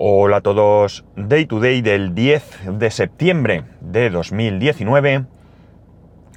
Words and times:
Hola 0.00 0.36
a 0.36 0.40
todos, 0.42 1.04
Day 1.16 1.46
to 1.46 1.58
Day 1.58 1.82
del 1.82 2.14
10 2.14 2.78
de 2.78 2.88
septiembre 2.92 3.64
de 3.80 4.10
2019. 4.10 5.24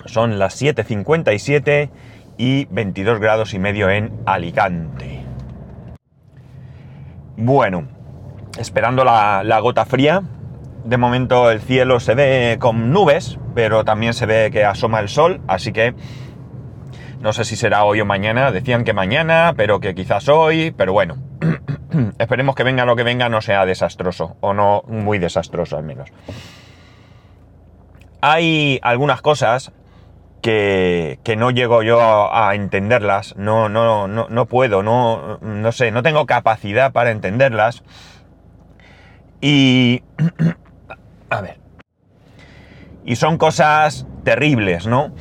Son 0.07 0.39
las 0.39 0.59
7.57 0.59 1.91
y 2.39 2.65
22 2.71 3.19
grados 3.19 3.53
y 3.53 3.59
medio 3.59 3.91
en 3.91 4.13
Alicante. 4.25 5.23
Bueno, 7.37 7.87
esperando 8.57 9.03
la, 9.03 9.43
la 9.43 9.59
gota 9.59 9.85
fría. 9.85 10.23
De 10.83 10.97
momento 10.97 11.51
el 11.51 11.61
cielo 11.61 11.99
se 11.99 12.15
ve 12.15 12.57
con 12.59 12.91
nubes, 12.91 13.37
pero 13.53 13.85
también 13.85 14.15
se 14.15 14.25
ve 14.25 14.49
que 14.51 14.65
asoma 14.65 15.01
el 15.01 15.07
sol, 15.07 15.39
así 15.47 15.71
que 15.71 15.93
no 17.21 17.31
sé 17.31 17.45
si 17.45 17.55
será 17.55 17.83
hoy 17.83 18.01
o 18.01 18.07
mañana. 18.07 18.51
Decían 18.51 18.83
que 18.83 18.93
mañana, 18.93 19.53
pero 19.55 19.79
que 19.79 19.93
quizás 19.93 20.27
hoy, 20.29 20.73
pero 20.75 20.93
bueno. 20.93 21.17
Esperemos 22.19 22.55
que 22.55 22.63
venga 22.63 22.85
lo 22.85 22.95
que 22.95 23.03
venga 23.03 23.29
no 23.29 23.41
sea 23.41 23.65
desastroso, 23.65 24.37
o 24.41 24.53
no 24.53 24.83
muy 24.87 25.19
desastroso 25.19 25.77
al 25.77 25.83
menos. 25.83 26.09
Hay 28.21 28.79
algunas 28.83 29.21
cosas 29.21 29.71
que, 30.41 31.19
que 31.23 31.35
no 31.35 31.51
llego 31.51 31.83
yo 31.83 31.99
a, 32.01 32.53
entenderlas, 32.55 33.35
no, 33.37 33.69
no, 33.69 34.07
no, 34.07 34.27
no 34.29 34.45
puedo, 34.45 34.83
no, 34.83 35.39
no 35.41 35.71
sé, 35.71 35.91
no 35.91 36.03
tengo 36.03 36.25
capacidad 36.25 36.91
para 36.91 37.11
entenderlas. 37.11 37.83
Y... 39.39 40.03
a 41.29 41.41
ver. 41.41 41.59
Y 43.03 43.15
son 43.15 43.37
cosas 43.37 44.05
terribles, 44.23 44.85
¿no? 44.85 45.11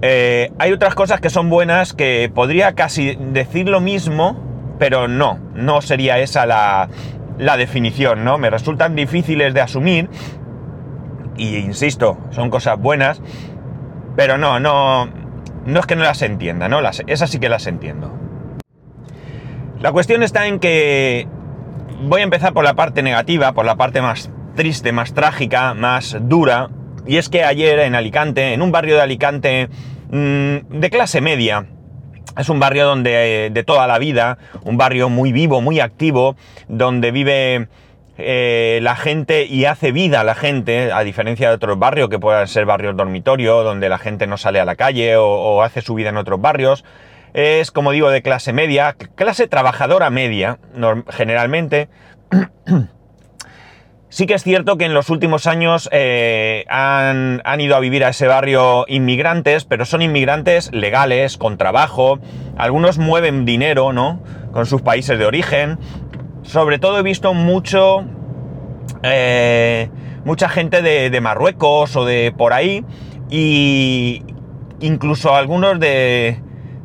Eh, 0.00 0.50
hay 0.58 0.72
otras 0.72 0.96
cosas 0.96 1.20
que 1.20 1.30
son 1.30 1.48
buenas 1.48 1.92
que 1.92 2.30
podría 2.34 2.74
casi 2.74 3.14
decir 3.14 3.68
lo 3.68 3.80
mismo, 3.80 4.51
pero 4.82 5.06
no, 5.06 5.38
no 5.54 5.80
sería 5.80 6.18
esa 6.18 6.44
la, 6.44 6.88
definición, 7.56 8.24
¿no? 8.24 8.36
Me 8.36 8.50
resultan 8.50 8.96
difíciles 8.96 9.54
de 9.54 9.60
asumir 9.60 10.10
y 11.36 11.58
insisto, 11.58 12.18
son 12.30 12.50
cosas 12.50 12.80
buenas, 12.80 13.22
pero 14.16 14.38
no, 14.38 14.58
no, 14.58 15.08
no 15.66 15.78
es 15.78 15.86
que 15.86 15.94
no 15.94 16.02
las 16.02 16.20
entienda, 16.22 16.68
¿no? 16.68 16.80
Las, 16.80 17.00
esas 17.06 17.30
sí 17.30 17.38
que 17.38 17.48
las 17.48 17.68
entiendo. 17.68 18.12
La 19.78 19.92
cuestión 19.92 20.24
está 20.24 20.48
en 20.48 20.58
que 20.58 21.28
voy 22.00 22.22
a 22.22 22.24
empezar 22.24 22.52
por 22.52 22.64
la 22.64 22.74
parte 22.74 23.04
negativa, 23.04 23.52
por 23.52 23.64
la 23.64 23.76
parte 23.76 24.02
más 24.02 24.32
triste, 24.56 24.90
más 24.90 25.14
trágica, 25.14 25.74
más 25.74 26.16
dura, 26.22 26.70
y 27.06 27.18
es 27.18 27.28
que 27.28 27.44
ayer 27.44 27.78
en 27.78 27.94
Alicante, 27.94 28.52
en 28.52 28.62
un 28.62 28.72
barrio 28.72 28.96
de 28.96 29.02
Alicante 29.02 29.68
mm, 30.10 30.80
de 30.80 30.90
clase 30.90 31.20
media, 31.20 31.68
es 32.38 32.48
un 32.48 32.60
barrio 32.60 32.86
donde 32.86 33.46
eh, 33.46 33.50
de 33.50 33.64
toda 33.64 33.86
la 33.86 33.98
vida, 33.98 34.38
un 34.62 34.76
barrio 34.76 35.08
muy 35.08 35.32
vivo, 35.32 35.60
muy 35.60 35.80
activo, 35.80 36.36
donde 36.68 37.10
vive 37.10 37.68
eh, 38.18 38.80
la 38.82 38.96
gente 38.96 39.44
y 39.44 39.64
hace 39.64 39.92
vida 39.92 40.24
la 40.24 40.34
gente, 40.34 40.92
a 40.92 41.02
diferencia 41.04 41.48
de 41.48 41.54
otros 41.54 41.78
barrios 41.78 42.08
que 42.08 42.18
puedan 42.18 42.46
ser 42.48 42.66
barrios 42.66 42.96
dormitorio, 42.96 43.62
donde 43.62 43.88
la 43.88 43.98
gente 43.98 44.26
no 44.26 44.36
sale 44.36 44.60
a 44.60 44.64
la 44.64 44.76
calle 44.76 45.16
o, 45.16 45.26
o 45.26 45.62
hace 45.62 45.82
su 45.82 45.94
vida 45.94 46.10
en 46.10 46.16
otros 46.16 46.40
barrios. 46.40 46.84
Es, 47.34 47.70
como 47.70 47.92
digo, 47.92 48.10
de 48.10 48.22
clase 48.22 48.52
media, 48.52 48.94
clase 49.14 49.48
trabajadora 49.48 50.10
media, 50.10 50.58
generalmente. 51.10 51.88
Sí 54.12 54.26
que 54.26 54.34
es 54.34 54.42
cierto 54.42 54.76
que 54.76 54.84
en 54.84 54.92
los 54.92 55.08
últimos 55.08 55.46
años 55.46 55.88
eh, 55.90 56.66
han, 56.68 57.40
ido 57.58 57.76
a 57.76 57.80
vivir 57.80 58.04
a 58.04 58.10
ese 58.10 58.26
barrio 58.26 58.84
inmigrantes, 58.86 59.64
pero 59.64 59.86
son 59.86 60.02
inmigrantes 60.02 60.70
legales, 60.70 61.38
con 61.38 61.56
trabajo. 61.56 62.18
Algunos 62.58 62.98
mueven 62.98 63.46
dinero, 63.46 63.94
¿no? 63.94 64.22
Con 64.52 64.66
sus 64.66 64.82
países 64.82 65.18
de 65.18 65.24
origen. 65.24 65.78
Sobre 66.42 66.78
todo 66.78 66.98
he 66.98 67.02
visto 67.02 67.32
mucho... 67.32 68.04
Eh, 69.02 69.88
mucha 70.26 70.50
gente 70.50 70.82
de, 70.82 71.08
de, 71.08 71.20
Marruecos 71.22 71.96
o 71.96 72.04
de 72.04 72.34
por 72.36 72.52
ahí. 72.52 72.84
Y 73.30 74.24
incluso 74.80 75.34
algunos 75.34 75.80
de, 75.80 76.38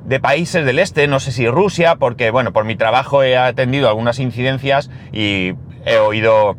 de 0.06 0.20
países 0.22 0.66
del 0.66 0.80
este, 0.80 1.08
no 1.08 1.20
sé 1.20 1.34
si 1.34 1.46
Rusia, 1.50 1.98
porque 1.98 2.32
bueno, 2.32 2.54
por 2.54 2.64
mi 2.64 2.78
trabajo 2.78 3.22
he 3.22 3.36
atendido 3.36 3.90
algunas 3.90 4.18
incidencias 4.20 4.90
y 5.12 5.56
he 5.86 5.98
oído 5.98 6.56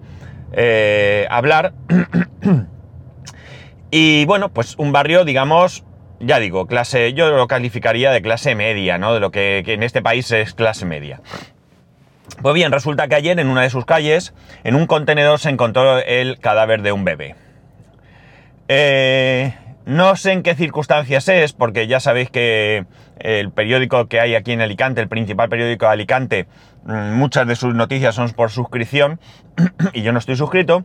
eh, 0.52 1.26
hablar. 1.30 1.72
y 3.90 4.24
bueno, 4.26 4.50
pues 4.50 4.76
un 4.78 4.92
barrio, 4.92 5.24
digamos, 5.24 5.84
ya 6.20 6.38
digo, 6.38 6.66
clase, 6.66 7.12
yo 7.14 7.30
lo 7.30 7.46
calificaría 7.46 8.10
de 8.10 8.22
clase 8.22 8.54
media, 8.54 8.98
¿no? 8.98 9.14
De 9.14 9.20
lo 9.20 9.30
que, 9.30 9.62
en 9.66 9.82
este 9.82 10.02
país 10.02 10.30
es 10.32 10.54
clase 10.54 10.84
media. 10.84 11.20
Pues 12.42 12.54
bien, 12.54 12.72
resulta 12.72 13.08
que 13.08 13.14
ayer 13.14 13.38
en 13.38 13.48
una 13.48 13.62
de 13.62 13.70
sus 13.70 13.84
calles, 13.84 14.34
en 14.64 14.74
un 14.74 14.86
contenedor 14.86 15.38
se 15.38 15.50
encontró 15.50 15.98
el 15.98 16.38
cadáver 16.38 16.82
de 16.82 16.92
un 16.92 17.04
bebé. 17.04 17.34
Eh, 18.68 19.54
no 19.88 20.16
sé 20.16 20.32
en 20.32 20.42
qué 20.42 20.54
circunstancias 20.54 21.30
es, 21.30 21.54
porque 21.54 21.86
ya 21.86 21.98
sabéis 21.98 22.28
que 22.28 22.84
el 23.20 23.50
periódico 23.50 24.06
que 24.06 24.20
hay 24.20 24.34
aquí 24.34 24.52
en 24.52 24.60
Alicante, 24.60 25.00
el 25.00 25.08
principal 25.08 25.48
periódico 25.48 25.86
de 25.86 25.92
Alicante, 25.92 26.46
mm, 26.84 27.14
muchas 27.14 27.46
de 27.46 27.56
sus 27.56 27.74
noticias 27.74 28.14
son 28.14 28.30
por 28.32 28.50
suscripción 28.50 29.18
y 29.94 30.02
yo 30.02 30.12
no 30.12 30.18
estoy 30.18 30.36
suscrito. 30.36 30.84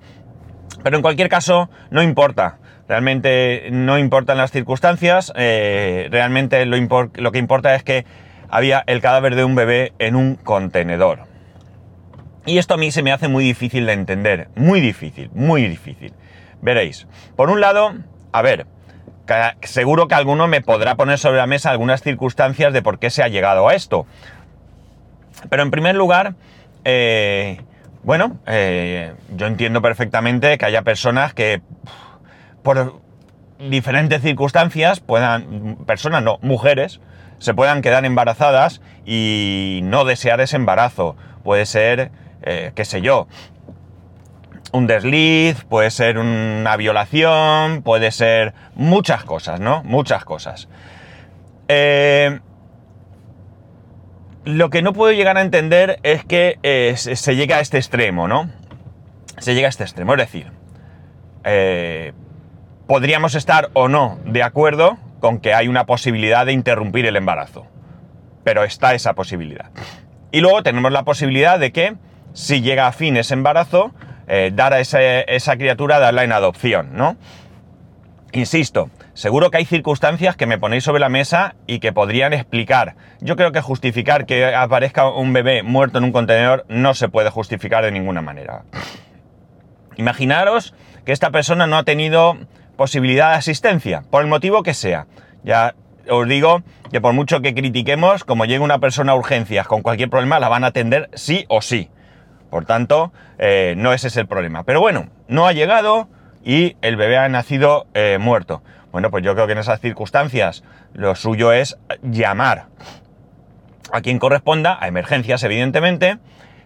Pero 0.84 0.96
en 0.96 1.02
cualquier 1.02 1.28
caso, 1.28 1.70
no 1.92 2.02
importa. 2.02 2.60
Realmente 2.88 3.68
no 3.74 4.00
importan 4.00 4.38
las 4.38 4.52
circunstancias. 4.52 5.34
Eh, 5.36 6.08
realmente 6.10 6.66
lo, 6.66 6.78
lo 7.14 7.32
que 7.34 7.40
importa 7.40 7.76
es 7.76 7.84
que 7.84 8.06
había 8.50 8.86
el 8.88 9.02
cadáver 9.02 9.36
de 9.36 9.44
un 9.44 9.56
bebé 9.56 9.92
en 10.00 10.16
un 10.16 10.36
contenedor. 10.36 11.24
Y 12.46 12.58
esto 12.58 12.76
a 12.76 12.78
mí 12.78 12.90
se 12.90 13.04
me 13.04 13.12
hace 13.12 13.28
muy 13.28 13.44
difícil 13.44 13.86
de 13.86 13.92
entender. 13.92 14.48
Muy 14.56 14.80
difícil, 14.80 15.30
muy 15.34 15.68
difícil. 15.68 16.14
Veréis. 16.62 17.06
Por 17.36 17.50
un 17.50 17.60
lado, 17.60 17.96
a 18.32 18.42
ver, 18.42 18.66
seguro 19.62 20.08
que 20.08 20.16
alguno 20.16 20.48
me 20.48 20.62
podrá 20.62 20.96
poner 20.96 21.18
sobre 21.18 21.38
la 21.38 21.48
mesa 21.48 21.72
algunas 21.72 22.02
circunstancias 22.02 22.74
de 22.74 22.82
por 22.82 23.00
qué 23.00 23.10
se 23.10 23.24
ha 23.24 23.28
llegado 23.28 23.68
a 23.70 23.76
esto. 23.76 24.06
Pero 25.50 25.64
en 25.64 25.72
primer 25.72 25.96
lugar, 25.96 26.36
eh, 26.84 27.60
bueno, 28.04 28.38
eh, 28.46 29.14
yo 29.36 29.48
entiendo 29.48 29.82
perfectamente 29.82 30.58
que 30.58 30.66
haya 30.66 30.82
personas 30.82 31.34
que 31.34 31.62
por 32.62 33.02
diferentes 33.60 34.22
circunstancias 34.22 35.00
puedan, 35.00 35.78
personas 35.86 36.24
no, 36.24 36.38
mujeres, 36.42 37.00
se 37.40 37.54
puedan 37.54 37.82
quedar 37.82 38.06
embarazadas 38.06 38.82
y 39.06 39.82
no 39.84 40.06
desear 40.06 40.42
ese 40.42 40.56
embarazo. 40.56 41.16
Puede 41.44 41.66
ser, 41.66 42.12
eh, 42.42 42.72
qué 42.76 42.86
sé 42.86 43.02
yo, 43.02 43.28
un 44.74 44.88
desliz, 44.88 45.64
puede 45.66 45.92
ser 45.92 46.18
una 46.18 46.76
violación, 46.78 47.84
puede 47.84 48.12
ser 48.12 48.54
muchas 48.76 49.24
cosas, 49.24 49.60
¿no? 49.60 49.84
Muchas 49.84 50.26
cosas. 50.26 50.68
Eh, 51.68 52.40
lo 54.46 54.70
que 54.72 54.82
no 54.82 54.92
puedo 54.92 55.14
llegar 55.14 55.38
a 55.38 55.42
entender 55.42 56.00
es 56.02 56.26
que 56.26 56.58
eh, 56.64 56.96
se 56.98 57.36
llega 57.36 57.58
a 57.58 57.60
este 57.60 57.78
extremo, 57.78 58.28
¿no? 58.28 58.50
Se 59.38 59.54
llega 59.54 59.68
a 59.68 59.70
este 59.70 59.84
extremo, 59.84 60.14
es 60.14 60.18
decir, 60.18 60.52
eh, 61.44 62.14
podríamos 62.88 63.36
estar 63.36 63.70
o 63.74 63.88
no 63.88 64.20
de 64.26 64.42
acuerdo 64.42 64.98
con 65.20 65.40
que 65.40 65.54
hay 65.54 65.68
una 65.68 65.86
posibilidad 65.86 66.48
de 66.48 66.54
interrumpir 66.54 67.06
el 67.06 67.16
embarazo, 67.16 67.68
pero 68.44 68.64
está 68.64 68.96
esa 68.96 69.14
posibilidad. 69.14 69.70
Y 70.32 70.42
luego 70.42 70.64
tenemos 70.64 70.92
la 70.92 71.04
posibilidad 71.04 71.60
de 71.60 71.72
que 71.72 71.96
si 72.34 72.62
llega 72.62 72.88
a 72.88 72.92
fin 72.92 73.18
ese 73.18 73.36
embarazo, 73.36 73.94
eh, 74.28 74.52
dar 74.54 74.74
a 74.74 74.80
esa 74.80 75.58
criatura, 75.58 76.00
darla 76.00 76.24
en 76.24 76.32
adopción, 76.32 76.92
¿no? 76.94 77.18
Insisto, 78.34 78.90
seguro 79.14 79.52
que 79.52 79.58
hay 79.58 79.66
circunstancias 79.66 80.36
que 80.36 80.48
me 80.48 80.58
ponéis 80.58 80.84
sobre 80.84 81.00
la 81.00 81.10
mesa 81.10 81.54
y 81.68 81.80
que 81.80 81.94
podrían 81.94 82.34
explicar. 82.34 82.96
Yo 83.22 83.36
creo 83.36 83.52
que 83.52 83.62
justificar 83.62 84.26
que 84.26 84.56
aparezca 84.56 85.08
un 85.08 85.34
bebé 85.34 85.62
muerto 85.62 86.00
en 86.00 86.06
un 86.06 86.12
contenedor 86.12 86.66
no 86.68 86.96
se 86.96 87.10
puede 87.10 87.30
justificar 87.30 87.86
de 87.86 87.92
ninguna 87.92 88.24
manera. 88.24 88.64
Imaginaros 89.98 90.74
que 91.06 91.12
esta 91.12 91.30
persona 91.30 91.68
no 91.68 91.78
ha 91.78 91.84
tenido 91.84 92.38
posibilidad 92.76 93.30
de 93.30 93.38
asistencia, 93.38 94.04
por 94.10 94.24
el 94.24 94.30
motivo 94.30 94.64
que 94.64 94.74
sea. 94.74 95.06
Ya 95.44 95.76
os 96.10 96.28
digo 96.28 96.64
que 96.92 97.02
por 97.02 97.14
mucho 97.14 97.42
que 97.42 97.54
critiquemos, 97.54 98.24
como 98.24 98.46
llega 98.46 98.64
una 98.64 98.80
persona 98.80 99.12
a 99.12 99.16
urgencias 99.16 99.68
con 99.68 99.84
cualquier 99.84 100.10
problema, 100.10 100.40
la 100.40 100.50
van 100.50 100.64
a 100.64 100.68
atender 100.68 101.12
sí 101.14 101.46
o 101.50 101.62
sí. 101.62 101.90
Por 102.54 102.66
tanto, 102.66 103.12
eh, 103.40 103.74
no 103.78 103.94
ese 103.94 104.10
es 104.10 104.18
el 104.18 104.28
problema. 104.28 104.64
Pero 104.64 104.80
bueno, 104.80 105.10
no 105.28 105.48
ha 105.48 105.54
llegado 105.54 106.08
y 106.46 106.78
el 106.84 106.98
bebé 106.98 107.18
ha 107.18 107.28
nacido 107.28 107.88
eh, 107.96 108.20
muerto. 108.22 108.62
Bueno, 108.92 109.10
pues 109.10 109.24
yo 109.24 109.34
creo 109.34 109.48
que 109.48 109.54
en 109.54 109.58
esas 109.58 109.82
circunstancias 109.82 110.64
lo 110.94 111.16
suyo 111.16 111.52
es 111.52 111.80
llamar 112.04 112.68
a 113.92 114.02
quien 114.02 114.20
corresponda, 114.20 114.78
a 114.80 114.88
emergencias 114.88 115.42
evidentemente, 115.42 116.20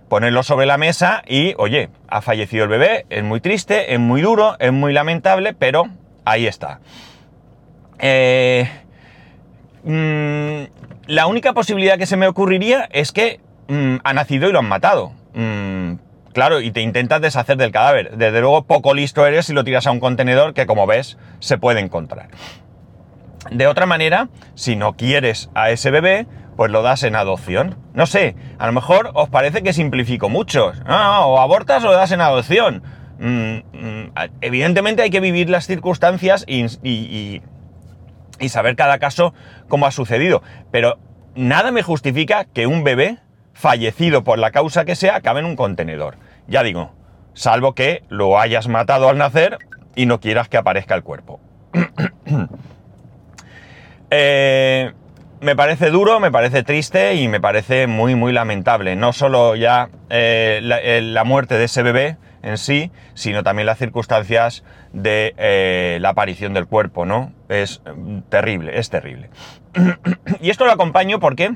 ponerlo 0.09 0.43
sobre 0.43 0.65
la 0.65 0.77
mesa 0.77 1.21
y, 1.25 1.53
oye, 1.57 1.87
ha 2.09 2.21
fallecido 2.21 2.65
el 2.65 2.69
bebé, 2.69 3.05
es 3.09 3.23
muy 3.23 3.39
triste, 3.39 3.93
es 3.93 3.99
muy 4.01 4.19
duro, 4.19 4.57
es 4.59 4.73
muy 4.73 4.91
lamentable, 4.91 5.53
pero 5.53 5.85
ahí 6.25 6.47
está. 6.47 6.81
Eh, 7.99 8.69
mm, 9.85 10.63
la 11.07 11.27
única 11.27 11.53
posibilidad 11.53 11.97
que 11.97 12.07
se 12.07 12.17
me 12.17 12.27
ocurriría 12.27 12.89
es 12.91 13.13
que 13.13 13.39
mm, 13.69 13.99
ha 14.03 14.13
nacido 14.13 14.49
y 14.49 14.51
lo 14.51 14.59
han 14.59 14.67
matado. 14.67 15.13
Mm, 15.37 15.99
claro, 16.33 16.61
y 16.61 16.71
te 16.71 16.81
intentas 16.81 17.21
deshacer 17.21 17.57
del 17.57 17.71
cadáver. 17.71 18.17
Desde 18.17 18.41
luego, 18.41 18.63
poco 18.63 18.95
listo 18.95 19.25
eres 19.25 19.45
si 19.45 19.53
lo 19.53 19.63
tiras 19.63 19.85
a 19.85 19.91
un 19.91 19.99
contenedor 19.99 20.55
que, 20.55 20.65
como 20.65 20.87
ves, 20.87 21.17
se 21.39 21.59
puede 21.59 21.79
encontrar. 21.79 22.29
De 23.51 23.67
otra 23.67 23.85
manera, 23.85 24.29
si 24.55 24.75
no 24.75 24.93
quieres 24.93 25.51
a 25.53 25.69
ese 25.69 25.91
bebé, 25.91 26.25
pues 26.55 26.71
lo 26.71 26.81
das 26.81 27.03
en 27.03 27.15
adopción. 27.15 27.77
No 27.93 28.07
sé, 28.07 28.35
a 28.57 28.65
lo 28.65 28.73
mejor 28.73 29.11
os 29.13 29.29
parece 29.29 29.61
que 29.61 29.73
simplifico 29.73 30.27
mucho. 30.27 30.73
No, 30.87 31.27
o 31.27 31.39
abortas 31.39 31.83
o 31.83 31.87
lo 31.87 31.93
das 31.93 32.11
en 32.11 32.21
adopción. 32.21 32.81
Mm, 33.19 33.57
mm, 33.73 34.11
evidentemente 34.41 35.03
hay 35.03 35.11
que 35.11 35.19
vivir 35.19 35.51
las 35.51 35.67
circunstancias 35.67 36.45
y, 36.47 36.65
y 38.39 38.49
saber 38.49 38.75
cada 38.75 38.97
caso 38.97 39.35
cómo 39.67 39.85
ha 39.85 39.91
sucedido. 39.91 40.41
Pero 40.71 40.97
nada 41.35 41.71
me 41.71 41.83
justifica 41.83 42.45
que 42.45 42.65
un 42.65 42.83
bebé 42.83 43.19
fallecido 43.57 44.23
por 44.23 44.37
la 44.37 44.51
causa 44.51 44.85
que 44.85 44.95
sea 44.95 45.15
acabe 45.15 45.39
en 45.39 45.47
un 45.47 45.55
contenedor. 45.55 46.17
Ya 46.47 46.61
digo, 46.61 46.91
salvo 47.33 47.73
que 47.73 48.03
lo 48.07 48.39
hayas 48.39 48.67
matado 48.67 49.09
al 49.09 49.17
nacer 49.17 49.57
y 49.95 50.05
no 50.05 50.19
quieras 50.19 50.47
que 50.47 50.57
aparezca 50.57 50.95
el 50.95 51.03
cuerpo. 51.03 51.39
Eh, 54.09 54.93
me 55.41 55.57
parece 55.57 55.89
duro, 55.89 56.21
me 56.21 56.31
parece 56.31 56.63
triste 56.63 57.15
y 57.15 57.27
me 57.27 57.41
parece 57.41 57.87
muy, 57.87 58.15
muy 58.15 58.31
lamentable. 58.31 58.95
No 58.95 59.11
solo 59.11 59.57
ya 59.57 59.89
eh, 60.09 60.61
eh, 60.63 61.01
la, 61.03 61.25
muerte 61.25 61.57
de 61.57 61.65
ese 61.65 61.83
bebé 61.83 62.15
en 62.41 62.57
sí, 62.57 62.89
sino 63.15 63.43
también 63.43 63.65
las 63.65 63.77
circunstancias 63.77 64.63
de 64.93 65.97
la 65.99 66.07
aparición 66.07 66.53
del 66.53 66.67
cuerpo, 66.67 67.05
¿no? 67.05 67.33
Es 67.49 67.81
terrible, 68.29 68.79
es 68.79 68.89
terrible. 68.89 69.29
y 70.39 70.51
esto 70.51 70.63
lo 70.63 70.71
acompaño 70.71 71.19
porque 71.19 71.51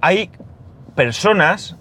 hay 0.00 0.30
personas 0.96 1.76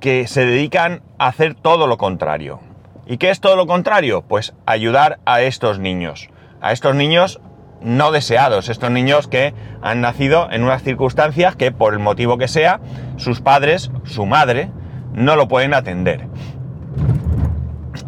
que 0.00 0.26
se 0.26 0.44
dedican 0.44 1.02
a 1.18 1.28
hacer 1.28 1.54
todo 1.54 1.86
lo 1.86 1.96
contrario. 1.96 2.60
¿Y 3.06 3.18
qué 3.18 3.30
es 3.30 3.40
todo 3.40 3.56
lo 3.56 3.66
contrario? 3.66 4.22
Pues 4.22 4.54
ayudar 4.66 5.20
a 5.24 5.42
estos 5.42 5.78
niños. 5.78 6.28
A 6.60 6.72
estos 6.72 6.94
niños 6.94 7.40
no 7.80 8.12
deseados, 8.12 8.68
estos 8.68 8.90
niños 8.90 9.28
que 9.28 9.54
han 9.80 10.00
nacido 10.00 10.48
en 10.50 10.62
unas 10.62 10.82
circunstancias 10.82 11.56
que 11.56 11.72
por 11.72 11.94
el 11.94 11.98
motivo 11.98 12.38
que 12.38 12.48
sea, 12.48 12.80
sus 13.16 13.40
padres, 13.40 13.90
su 14.04 14.26
madre, 14.26 14.70
no 15.12 15.36
lo 15.36 15.48
pueden 15.48 15.74
atender. 15.74 16.26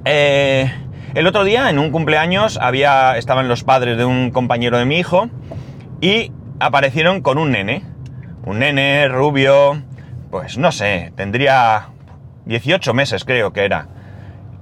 Eh, 0.04 0.72
el 1.14 1.26
otro 1.26 1.44
día, 1.44 1.70
en 1.70 1.78
un 1.78 1.90
cumpleaños, 1.90 2.58
había, 2.60 3.16
estaban 3.16 3.48
los 3.48 3.64
padres 3.64 3.96
de 3.96 4.04
un 4.04 4.30
compañero 4.30 4.78
de 4.78 4.84
mi 4.84 4.98
hijo 4.98 5.28
y 6.00 6.32
aparecieron 6.60 7.20
con 7.20 7.38
un 7.38 7.52
nene. 7.52 7.82
Un 8.44 8.58
nene 8.58 9.08
rubio, 9.08 9.82
pues 10.30 10.58
no 10.58 10.72
sé, 10.72 11.12
tendría 11.16 11.88
18 12.46 12.92
meses 12.94 13.24
creo 13.24 13.52
que 13.52 13.64
era. 13.64 13.88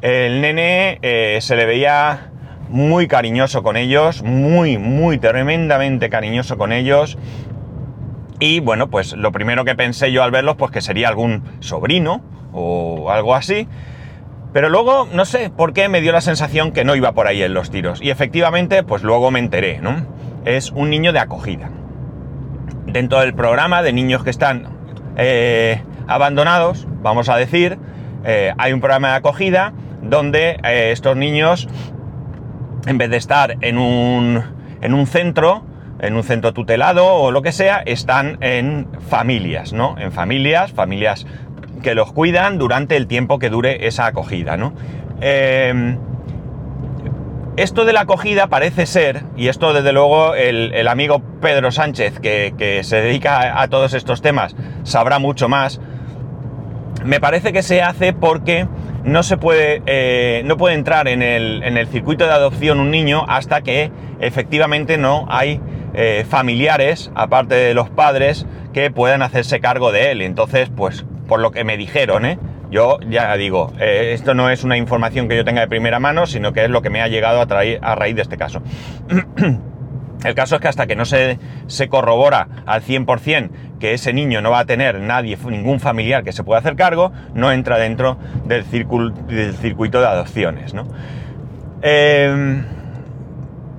El 0.00 0.41
nene 0.41 0.99
eh, 1.03 1.39
se 1.41 1.56
le 1.56 1.65
veía 1.65 2.31
muy 2.69 3.06
cariñoso 3.06 3.62
con 3.62 3.77
ellos, 3.77 4.23
muy, 4.23 4.79
muy 4.79 5.19
tremendamente 5.19 6.11
cariñoso 6.11 6.59
con 6.59 6.73
ellos. 6.73 7.19
Y 8.41 8.61
bueno, 8.61 8.89
pues 8.91 9.12
lo 9.12 9.31
primero 9.31 9.65
que 9.65 9.75
pensé 9.75 10.11
yo 10.11 10.23
al 10.23 10.31
verlos, 10.31 10.56
pues 10.56 10.73
que 10.73 10.81
sería 10.81 11.09
algún 11.09 11.44
sobrino 11.61 12.23
o 12.53 13.11
algo 13.11 13.35
así. 13.35 13.69
Pero 14.53 14.69
luego, 14.69 15.09
no 15.12 15.25
sé 15.25 15.50
por 15.50 15.73
qué 15.73 15.89
me 15.89 16.00
dio 16.00 16.12
la 16.12 16.21
sensación 16.21 16.73
que 16.73 16.85
no 16.85 16.94
iba 16.94 17.12
por 17.12 17.27
ahí 17.27 17.43
en 17.43 17.55
los 17.55 17.71
tiros. 17.71 18.03
Y 18.03 18.11
efectivamente, 18.11 18.83
pues 18.83 19.03
luego 19.03 19.31
me 19.31 19.39
enteré, 19.39 19.79
¿no? 19.81 20.06
Es 20.44 20.71
un 20.73 20.91
niño 20.91 21.12
de 21.12 21.21
acogida. 21.21 21.71
Dentro 22.87 23.20
del 23.20 23.34
programa 23.34 23.82
de 23.82 23.93
niños 23.93 24.25
que 24.25 24.31
están 24.31 24.69
eh, 25.17 25.82
abandonados, 26.08 26.87
vamos 27.02 27.29
a 27.29 27.37
decir, 27.37 27.79
eh, 28.25 28.52
hay 28.58 28.73
un 28.73 28.81
programa 28.81 29.11
de 29.11 29.14
acogida 29.17 29.73
donde 30.02 30.58
eh, 30.64 30.90
estos 30.93 31.17
niños, 31.17 31.69
en 32.87 32.99
vez 32.99 33.11
de 33.11 33.17
estar 33.17 33.56
en 33.61 33.79
un, 33.79 34.43
en 34.81 34.94
un 34.94 35.06
centro, 35.06 35.64
en 36.00 36.17
un 36.17 36.25
centro 36.25 36.52
tutelado 36.52 37.06
o 37.06 37.31
lo 37.31 37.43
que 37.43 37.52
sea, 37.52 37.82
están 37.87 38.38
en 38.40 38.88
familias, 39.08 39.73
¿no? 39.73 39.96
En 39.99 40.11
familias, 40.11 40.73
familias 40.73 41.26
que 41.82 41.94
los 41.94 42.12
cuidan 42.12 42.58
durante 42.58 42.96
el 42.96 43.06
tiempo 43.06 43.38
que 43.38 43.50
dure 43.50 43.87
esa 43.87 44.06
acogida, 44.06 44.56
¿no? 44.56 44.73
Esto 47.57 47.85
de 47.85 47.93
la 47.93 48.03
acogida 48.03 48.47
parece 48.47 48.87
ser, 48.87 49.25
y 49.37 49.49
esto 49.49 49.75
desde 49.75 49.93
luego 49.93 50.35
el, 50.35 50.89
amigo 50.89 51.21
Pedro 51.43 51.71
Sánchez, 51.71 52.19
que, 52.19 52.81
se 52.83 52.97
dedica 52.97 53.61
a, 53.61 53.69
todos 53.69 53.93
estos 53.93 54.23
temas, 54.23 54.57
sabrá 54.85 55.19
mucho 55.19 55.51
más, 55.51 55.79
me 57.05 57.21
parece 57.21 57.53
que 57.53 57.63
se 57.63 57.83
hace 57.83 58.15
porque 58.15 58.67
no 59.05 59.23
se 59.23 59.37
puede, 59.37 59.83
eh, 59.85 60.41
no 60.47 60.57
puede 60.57 60.77
entrar 60.77 61.09
en 61.09 61.21
el, 61.21 61.87
circuito 61.89 62.25
de 62.25 62.33
adopción 62.33 62.81
un 62.81 62.91
niño 62.91 63.27
hasta 63.29 63.61
que 63.61 63.91
efectivamente 64.21 64.97
no 64.97 65.27
hay 65.29 65.61
eh, 65.93 66.25
familiares, 66.27 67.13
aparte 67.15 67.55
de 67.55 67.75
los 67.75 67.91
padres, 67.91 68.47
que 68.73 68.91
puedan 68.91 69.21
hacerse 69.21 69.61
cargo 69.61 69.93
de 69.93 70.11
él. 70.13 70.23
Entonces, 70.23 70.71
pues, 70.75 71.05
por 71.29 71.41
lo 71.41 71.51
que 71.51 71.65
me 71.65 71.77
dijeron, 71.77 72.25
¿eh? 72.25 72.39
Yo 72.73 72.99
ya 73.07 73.37
digo, 73.37 73.71
eh, 73.79 74.13
esto 74.15 74.33
no 74.33 74.49
es 74.49 74.65
una 74.65 74.79
información 74.79 75.29
que 75.29 75.37
yo 75.37 75.45
tenga 75.45 75.61
de 75.61 75.69
primera 75.69 76.01
mano, 76.01 76.25
sino 76.25 76.55
que 76.55 76.65
es 76.65 76.71
lo 76.71 76.81
que 76.81 76.89
me 76.89 77.03
ha 77.03 77.09
llegado 77.09 77.43
a, 77.43 77.47
traer, 77.47 77.79
a 77.83 77.95
raíz 77.95 78.17
de 78.17 78.23
este 78.23 78.39
caso. 78.39 78.63
El 80.25 80.35
caso 80.35 80.55
es 80.55 80.61
que 80.63 80.69
hasta 80.69 80.87
que 80.87 80.97
no 80.97 81.05
se, 81.05 81.39
se 81.67 81.89
corrobora 81.89 82.49
al 82.65 82.83
100% 82.83 83.51
que 83.79 83.93
ese 83.93 84.15
niño 84.15 84.41
no 84.41 84.53
va 84.53 84.61
a 84.61 84.65
tener 84.65 85.01
nadie, 85.01 85.37
ningún 85.51 85.81
familiar 85.81 86.25
que 86.25 86.33
se 86.33 86.45
pueda 86.45 86.61
hacer 86.61 86.75
cargo, 86.77 87.13
no 87.35 87.53
entra 87.53 87.77
dentro 87.77 88.17
del, 88.47 88.65
del 89.27 89.55
circuito 89.55 90.01
de 90.01 90.07
adopciones. 90.07 90.73
Em, 91.83 92.65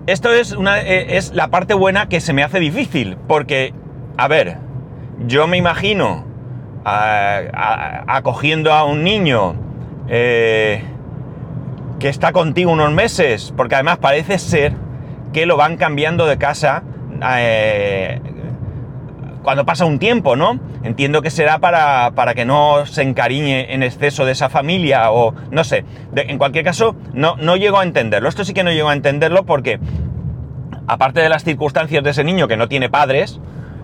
esto 0.06 0.31
es, 0.34 0.51
una, 0.51 0.81
e, 0.81 1.18
es 1.18 1.34
la 1.34 1.48
parte 1.48 1.74
buena 1.74 2.10
que 2.10 2.19
se 2.19 2.34
me 2.34 2.44
hace 2.44 2.60
difícil, 2.60 3.18
porque, 3.28 3.74
a 4.18 4.28
ver, 4.28 4.57
yo 5.25 5.48
me 5.48 5.57
imagino 5.57 6.32
acogiendo 6.85 8.74
a 8.74 8.83
un 8.83 9.03
niño 9.03 9.56
eh, 10.07 10.83
que 12.00 12.09
está 12.09 12.31
contigo 12.31 12.71
unos 12.71 12.91
meses, 12.91 13.53
porque 13.56 13.75
además 13.75 13.97
parece 14.00 14.38
ser 14.38 14.74
que 15.31 15.45
lo 15.45 15.57
van 15.57 15.77
cambiando 15.77 16.25
de 16.25 16.38
casa 16.38 16.83
eh, 17.38 18.19
cuando 19.44 19.65
pasa 19.65 19.85
un 19.85 20.00
tiempo, 20.00 20.35
¿no? 20.35 20.59
Entiendo 20.83 21.21
que 21.21 21.30
será 21.30 21.59
para, 21.59 22.12
para, 22.15 22.33
que 22.33 22.45
no 22.45 22.86
se 22.86 23.03
encariñe 23.03 23.74
en 23.74 23.84
exceso 23.84 24.25
de 24.25 24.31
esa 24.34 24.50
familia 24.50 25.12
o 25.12 25.34
no 25.51 25.63
sé. 25.63 25.86
en 26.15 26.38
cualquier 26.38 26.65
caso, 26.65 26.96
no, 27.13 27.36
no 27.38 27.55
llego 27.55 27.79
a 27.79 27.84
entenderlo. 27.84 28.29
Esto 28.29 28.43
sí 28.43 28.53
que 28.53 28.63
no 28.63 28.72
llego 28.72 28.89
a 28.89 28.93
entenderlo 28.93 29.46
porque, 29.46 29.79
aparte 30.88 31.22
de 31.22 31.29
las 31.29 31.43
circunstancias 31.43 32.03
de 32.03 32.10
ese 32.10 32.24
niño 32.24 32.48
que 32.48 32.58
no 32.58 32.67
tiene 32.67 32.89
padres, 32.89 33.39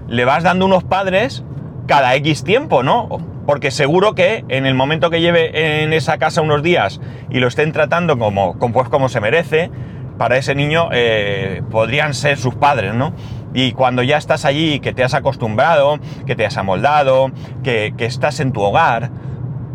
le 0.07 0.25
vas 0.25 0.43
dando 0.43 0.65
unos 0.65 0.83
padres 0.83 1.43
cada 1.89 2.13
X 2.13 2.43
tiempo, 2.43 2.83
¿no? 2.83 3.09
Porque 3.47 3.71
seguro 3.71 4.13
que 4.13 4.45
en 4.47 4.67
el 4.67 4.75
momento 4.75 5.09
que 5.09 5.21
lleve 5.21 5.81
en 5.81 5.91
esa 5.91 6.19
casa 6.19 6.43
unos 6.43 6.61
días 6.61 7.01
y 7.31 7.39
lo 7.39 7.47
estén 7.47 7.71
tratando 7.71 8.19
como, 8.19 8.59
pues 8.59 8.89
como 8.89 9.09
se 9.09 9.19
merece, 9.19 9.71
para 10.19 10.37
ese 10.37 10.53
niño 10.53 10.89
eh, 10.91 11.63
podrían 11.71 12.13
ser 12.13 12.37
sus 12.37 12.53
padres, 12.53 12.93
¿no? 12.93 13.13
Y 13.55 13.71
cuando 13.71 14.03
ya 14.03 14.17
estás 14.17 14.45
allí, 14.45 14.79
que 14.79 14.93
te 14.93 15.03
has 15.03 15.15
acostumbrado, 15.15 15.97
que 16.27 16.35
te 16.35 16.45
has 16.45 16.57
amoldado, 16.57 17.31
que, 17.63 17.95
que 17.97 18.05
estás 18.05 18.39
en 18.39 18.51
tu 18.51 18.61
hogar, 18.61 19.09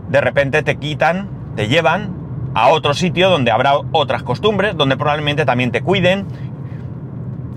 de 0.09 0.21
repente 0.21 0.63
te 0.63 0.77
quitan, 0.77 1.29
te 1.57 1.67
llevan 1.67 2.15
a 2.55 2.69
otro 2.69 2.95
sitio 2.95 3.29
donde 3.29 3.51
habrá 3.51 3.73
otras 3.91 4.23
costumbres, 4.23 4.77
donde 4.77 4.97
probablemente 4.97 5.45
también 5.45 5.73
te 5.73 5.83
cuiden, 5.83 6.27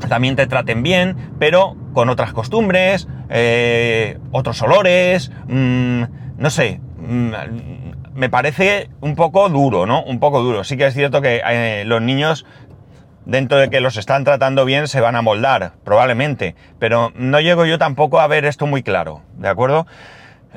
también 0.09 0.35
te 0.35 0.47
traten 0.47 0.81
bien, 0.81 1.15
pero 1.37 1.75
con 1.93 2.09
otras 2.09 2.33
costumbres, 2.33 3.07
eh, 3.29 4.17
otros 4.31 4.61
olores, 4.61 5.31
mm, 5.47 6.03
no 6.37 6.49
sé, 6.49 6.79
mm, 6.97 7.31
me 8.13 8.29
parece 8.29 8.89
un 9.01 9.15
poco 9.15 9.47
duro, 9.49 9.85
¿no? 9.85 10.03
Un 10.03 10.19
poco 10.19 10.41
duro. 10.41 10.63
Sí 10.63 10.75
que 10.75 10.87
es 10.87 10.93
cierto 10.93 11.21
que 11.21 11.41
eh, 11.47 11.83
los 11.85 12.01
niños, 12.01 12.45
dentro 13.25 13.57
de 13.57 13.69
que 13.69 13.79
los 13.79 13.97
están 13.97 14.23
tratando 14.23 14.65
bien, 14.65 14.87
se 14.87 15.01
van 15.01 15.15
a 15.15 15.21
moldar, 15.21 15.73
probablemente, 15.83 16.55
pero 16.79 17.11
no 17.15 17.39
llego 17.39 17.65
yo 17.65 17.77
tampoco 17.77 18.19
a 18.19 18.27
ver 18.27 18.45
esto 18.45 18.65
muy 18.65 18.81
claro, 18.81 19.21
¿de 19.37 19.49
acuerdo? 19.49 19.85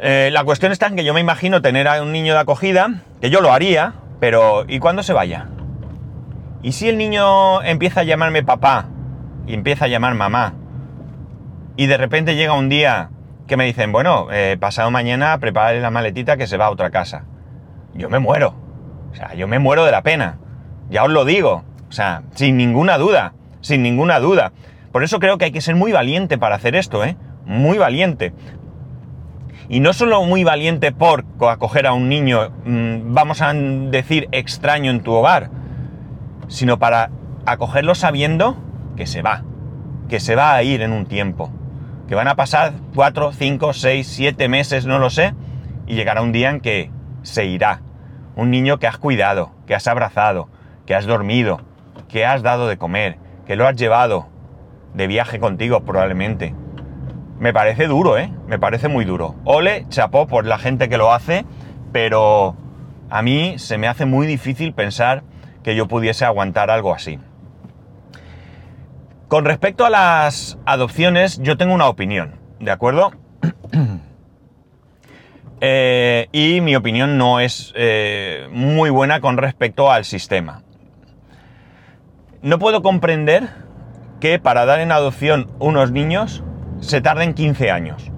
Eh, 0.00 0.30
la 0.32 0.44
cuestión 0.44 0.72
está 0.72 0.86
en 0.86 0.96
que 0.96 1.04
yo 1.04 1.12
me 1.12 1.20
imagino 1.20 1.60
tener 1.60 1.86
a 1.86 2.02
un 2.02 2.12
niño 2.12 2.32
de 2.32 2.40
acogida, 2.40 3.02
que 3.20 3.28
yo 3.28 3.42
lo 3.42 3.52
haría, 3.52 3.94
pero 4.20 4.64
¿y 4.66 4.78
cuándo 4.78 5.02
se 5.02 5.12
vaya? 5.12 5.48
¿Y 6.62 6.72
si 6.72 6.88
el 6.88 6.96
niño 6.96 7.62
empieza 7.62 8.00
a 8.00 8.04
llamarme 8.04 8.42
papá 8.42 8.86
y 9.46 9.52
empieza 9.52 9.86
a 9.86 9.88
llamar 9.88 10.14
mamá? 10.14 10.54
Y 11.80 11.86
de 11.86 11.96
repente 11.96 12.36
llega 12.36 12.52
un 12.52 12.68
día 12.68 13.08
que 13.46 13.56
me 13.56 13.64
dicen, 13.64 13.90
bueno, 13.90 14.26
eh, 14.30 14.58
pasado 14.60 14.90
mañana 14.90 15.38
prepare 15.38 15.80
la 15.80 15.90
maletita 15.90 16.36
que 16.36 16.46
se 16.46 16.58
va 16.58 16.66
a 16.66 16.70
otra 16.70 16.90
casa. 16.90 17.24
Yo 17.94 18.10
me 18.10 18.18
muero. 18.18 18.54
O 19.10 19.14
sea, 19.14 19.32
yo 19.32 19.48
me 19.48 19.58
muero 19.58 19.86
de 19.86 19.90
la 19.90 20.02
pena. 20.02 20.36
Ya 20.90 21.04
os 21.04 21.10
lo 21.10 21.24
digo. 21.24 21.64
O 21.88 21.92
sea, 21.92 22.24
sin 22.34 22.58
ninguna 22.58 22.98
duda. 22.98 23.32
Sin 23.62 23.82
ninguna 23.82 24.20
duda. 24.20 24.52
Por 24.92 25.04
eso 25.04 25.20
creo 25.20 25.38
que 25.38 25.46
hay 25.46 25.52
que 25.52 25.62
ser 25.62 25.74
muy 25.74 25.90
valiente 25.90 26.36
para 26.36 26.56
hacer 26.56 26.76
esto, 26.76 27.02
¿eh? 27.02 27.16
Muy 27.46 27.78
valiente. 27.78 28.34
Y 29.70 29.80
no 29.80 29.94
solo 29.94 30.22
muy 30.24 30.44
valiente 30.44 30.92
por 30.92 31.24
acoger 31.48 31.86
a 31.86 31.94
un 31.94 32.10
niño, 32.10 32.50
mm, 32.66 33.14
vamos 33.14 33.40
a 33.40 33.54
decir, 33.54 34.28
extraño 34.32 34.90
en 34.90 35.00
tu 35.00 35.14
hogar, 35.14 35.48
sino 36.46 36.78
para 36.78 37.08
acogerlo 37.46 37.94
sabiendo 37.94 38.58
que 38.98 39.06
se 39.06 39.22
va, 39.22 39.44
que 40.10 40.20
se 40.20 40.34
va 40.34 40.54
a 40.54 40.62
ir 40.62 40.82
en 40.82 40.92
un 40.92 41.06
tiempo, 41.06 41.50
que 42.10 42.16
van 42.16 42.26
a 42.26 42.34
pasar 42.34 42.72
cuatro, 42.92 43.30
cinco, 43.30 43.72
seis, 43.72 44.08
siete 44.08 44.48
meses, 44.48 44.84
no 44.84 44.98
lo 44.98 45.10
sé, 45.10 45.32
y 45.86 45.94
llegará 45.94 46.22
un 46.22 46.32
día 46.32 46.50
en 46.50 46.58
que 46.58 46.90
se 47.22 47.44
irá. 47.44 47.82
Un 48.34 48.50
niño 48.50 48.80
que 48.80 48.88
has 48.88 48.98
cuidado, 48.98 49.52
que 49.64 49.76
has 49.76 49.86
abrazado, 49.86 50.48
que 50.86 50.96
has 50.96 51.06
dormido, 51.06 51.60
que 52.08 52.26
has 52.26 52.42
dado 52.42 52.66
de 52.66 52.78
comer, 52.78 53.18
que 53.46 53.54
lo 53.54 53.64
has 53.64 53.76
llevado 53.76 54.26
de 54.92 55.06
viaje 55.06 55.38
contigo 55.38 55.84
probablemente. 55.84 56.52
Me 57.38 57.52
parece 57.52 57.86
duro, 57.86 58.18
¿eh? 58.18 58.32
Me 58.48 58.58
parece 58.58 58.88
muy 58.88 59.04
duro. 59.04 59.36
Ole, 59.44 59.86
chapó 59.88 60.26
por 60.26 60.46
la 60.46 60.58
gente 60.58 60.88
que 60.88 60.98
lo 60.98 61.12
hace, 61.12 61.44
pero 61.92 62.56
a 63.08 63.22
mí 63.22 63.56
se 63.60 63.78
me 63.78 63.86
hace 63.86 64.04
muy 64.04 64.26
difícil 64.26 64.72
pensar 64.74 65.22
que 65.62 65.76
yo 65.76 65.86
pudiese 65.86 66.24
aguantar 66.24 66.72
algo 66.72 66.92
así. 66.92 67.20
Con 69.30 69.44
respecto 69.44 69.86
a 69.86 69.90
las 69.90 70.58
adopciones, 70.66 71.38
yo 71.40 71.56
tengo 71.56 71.72
una 71.72 71.86
opinión, 71.86 72.34
¿de 72.58 72.72
acuerdo? 72.72 73.12
Eh, 75.62 76.28
y 76.32 76.62
mi 76.62 76.74
opinión 76.74 77.18
no 77.18 77.38
es 77.38 77.74
eh, 77.76 78.48
muy 78.50 78.88
buena 78.88 79.20
con 79.20 79.36
respecto 79.36 79.92
al 79.92 80.06
sistema. 80.06 80.62
No 82.40 82.58
puedo 82.58 82.80
comprender 82.80 83.50
que 84.20 84.38
para 84.38 84.64
dar 84.64 84.80
en 84.80 84.90
adopción 84.90 85.50
unos 85.58 85.92
niños 85.92 86.42
se 86.80 87.02
tarden 87.02 87.34
15 87.34 87.70
años. 87.70 88.10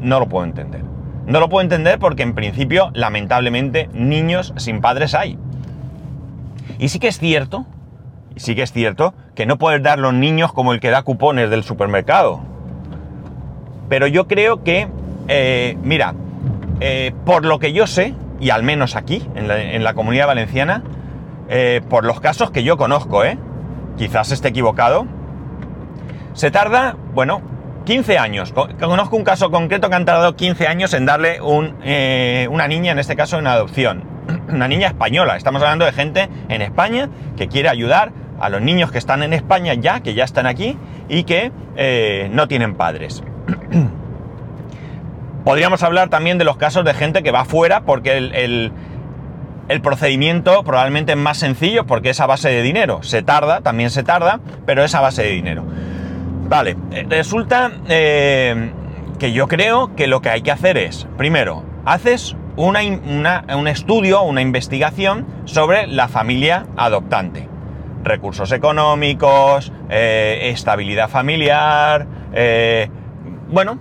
No 0.00 0.18
lo 0.18 0.28
puedo 0.28 0.44
entender. 0.44 0.82
No 1.24 1.38
lo 1.38 1.48
puedo 1.48 1.62
entender 1.62 2.00
porque 2.00 2.24
en 2.24 2.34
principio, 2.34 2.90
lamentablemente, 2.94 3.88
niños 3.92 4.52
sin 4.56 4.80
padres 4.80 5.14
hay. 5.14 5.38
Y 6.80 6.88
sí 6.88 6.98
que 6.98 7.06
es 7.06 7.20
cierto, 7.20 7.64
sí 8.36 8.54
que 8.54 8.62
es 8.62 8.72
cierto, 8.72 9.14
que 9.34 9.46
no 9.46 9.58
puedes 9.58 9.82
dar 9.82 9.98
los 9.98 10.14
niños 10.14 10.52
como 10.52 10.72
el 10.72 10.80
que 10.80 10.90
da 10.90 11.02
cupones 11.02 11.50
del 11.50 11.64
supermercado. 11.64 12.40
Pero 13.88 14.06
yo 14.06 14.26
creo 14.26 14.62
que, 14.62 14.88
eh, 15.28 15.76
mira, 15.82 16.14
eh, 16.80 17.12
por 17.24 17.44
lo 17.44 17.58
que 17.58 17.72
yo 17.72 17.86
sé, 17.86 18.14
y 18.40 18.50
al 18.50 18.62
menos 18.62 18.96
aquí, 18.96 19.26
en 19.34 19.82
la, 19.82 19.94
comunidad 19.94 20.26
valenciana, 20.26 20.82
eh, 21.48 21.80
por 21.88 22.04
los 22.04 22.20
casos 22.20 22.50
que 22.50 22.62
yo 22.62 22.76
conozco, 22.76 23.22
quizás 23.96 24.30
esté 24.32 24.48
equivocado, 24.48 25.06
se 26.34 26.50
tarda, 26.50 26.96
bueno, 27.14 27.40
15 27.86 28.18
años. 28.18 28.52
Conozco 28.52 29.16
un 29.16 29.24
caso 29.24 29.50
concreto 29.50 29.88
que 29.88 29.94
han 29.94 30.04
tardado 30.04 30.36
15 30.36 30.66
años 30.66 30.92
en 30.92 31.06
darle 31.06 31.40
una 31.40 32.68
niña, 32.68 32.92
en 32.92 32.98
este 32.98 33.16
caso 33.16 33.38
en 33.38 33.46
adopción 33.46 34.16
una 34.48 34.68
niña 34.68 34.88
española. 34.88 35.36
Estamos 35.36 35.62
hablando 35.62 35.84
de 35.84 35.92
gente 35.92 36.28
en 36.48 36.62
España 36.62 37.08
que 37.36 37.48
quiere 37.48 37.68
ayudar 37.68 38.12
a 38.40 38.48
los 38.48 38.60
niños 38.60 38.90
que 38.90 38.98
están 38.98 39.22
en 39.22 39.32
España 39.32 39.74
ya, 39.74 40.00
que 40.00 40.14
ya 40.14 40.24
están 40.24 40.46
aquí 40.46 40.76
y 41.08 41.24
que 41.24 41.52
eh, 41.76 42.28
no 42.32 42.48
tienen 42.48 42.74
padres. 42.74 43.22
Podríamos 45.44 45.82
hablar 45.82 46.08
también 46.08 46.38
de 46.38 46.44
los 46.44 46.56
casos 46.56 46.84
de 46.84 46.92
gente 46.92 47.22
que 47.22 47.30
va 47.30 47.44
fuera 47.44 47.82
porque 47.82 48.16
el, 48.16 48.72
el, 49.68 49.80
procedimiento 49.80 50.64
probablemente 50.64 51.12
es 51.12 51.18
más 51.18 51.38
sencillo 51.38 51.86
porque 51.86 52.10
es 52.10 52.20
a 52.20 52.26
base 52.26 52.48
de 52.48 52.62
dinero. 52.62 53.04
Se 53.04 53.22
tarda, 53.22 53.60
también 53.60 53.90
se 53.90 54.02
tarda, 54.02 54.40
pero 54.66 54.82
es 54.82 54.94
a 54.96 55.00
base 55.00 55.22
de 55.22 55.30
dinero. 55.30 55.64
Vale, 56.48 56.76
eh, 56.90 57.06
resulta 57.08 57.70
eh, 57.88 58.72
que 59.20 59.32
yo 59.32 59.46
creo 59.46 59.94
que 59.94 60.08
lo 60.08 60.20
que 60.20 60.30
hay 60.30 60.42
que 60.42 60.50
hacer 60.50 60.78
es, 60.78 61.06
primero, 61.16 61.62
haces 61.84 62.36
un 62.56 63.68
estudio, 63.68 64.22
una 64.22 64.40
investigación 64.40 65.26
sobre 65.44 65.86
la 65.86 66.08
familia 66.08 66.66
adoptante. 66.76 67.48
Recursos 68.06 68.52
económicos, 68.52 69.72
eh, 69.90 70.50
estabilidad 70.52 71.08
familiar, 71.08 72.06
eh, 72.32 72.88
bueno, 73.48 73.80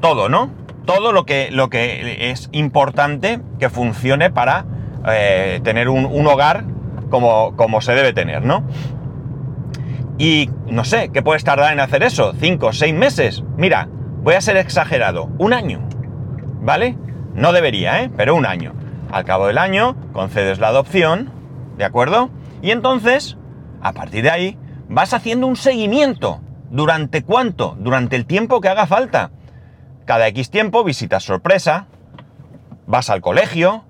todo, 0.00 0.30
¿no? 0.30 0.50
Todo 0.86 1.12
lo 1.12 1.26
que, 1.26 1.50
lo 1.50 1.68
que 1.68 2.30
es 2.30 2.48
importante 2.52 3.40
que 3.58 3.68
funcione 3.68 4.30
para 4.30 4.64
eh, 5.06 5.60
tener 5.62 5.90
un, 5.90 6.26
hogar 6.26 6.64
como, 7.10 7.56
como, 7.56 7.82
se 7.82 7.94
debe 7.94 8.14
tener, 8.14 8.42
¿no? 8.42 8.64
Y 10.16 10.48
no 10.66 10.84
sé, 10.84 11.10
¿qué 11.12 11.22
puedes 11.22 11.44
tardar 11.44 11.72
en 11.72 11.80
hacer 11.80 12.02
eso? 12.02 12.32
¿Cinco, 12.40 12.72
seis 12.72 12.94
meses? 12.94 13.44
Mira, 13.58 13.86
voy 14.22 14.34
a 14.34 14.40
ser 14.40 14.56
exagerado, 14.56 15.28
un 15.36 15.52
año, 15.52 15.86
¿vale? 16.62 16.96
No 17.34 17.52
debería, 17.52 18.02
¿eh? 18.02 18.10
Pero 18.16 18.34
un 18.34 18.46
año. 18.46 18.72
Al 19.12 19.24
cabo 19.24 19.46
del 19.46 19.58
año, 19.58 19.94
concedes 20.12 20.58
la 20.58 20.68
adopción, 20.68 21.30
¿de 21.76 21.84
acuerdo? 21.84 22.30
Y 22.60 22.72
entonces, 22.72 23.37
a 23.80 23.92
partir 23.92 24.22
de 24.22 24.30
ahí, 24.30 24.58
vas 24.88 25.14
haciendo 25.14 25.46
un 25.46 25.56
seguimiento. 25.56 26.40
¿Durante 26.70 27.22
cuánto? 27.22 27.76
Durante 27.78 28.16
el 28.16 28.26
tiempo 28.26 28.60
que 28.60 28.68
haga 28.68 28.86
falta. 28.86 29.30
Cada 30.04 30.26
X 30.28 30.50
tiempo 30.50 30.84
visitas 30.84 31.24
sorpresa, 31.24 31.86
vas 32.86 33.10
al 33.10 33.20
colegio, 33.20 33.84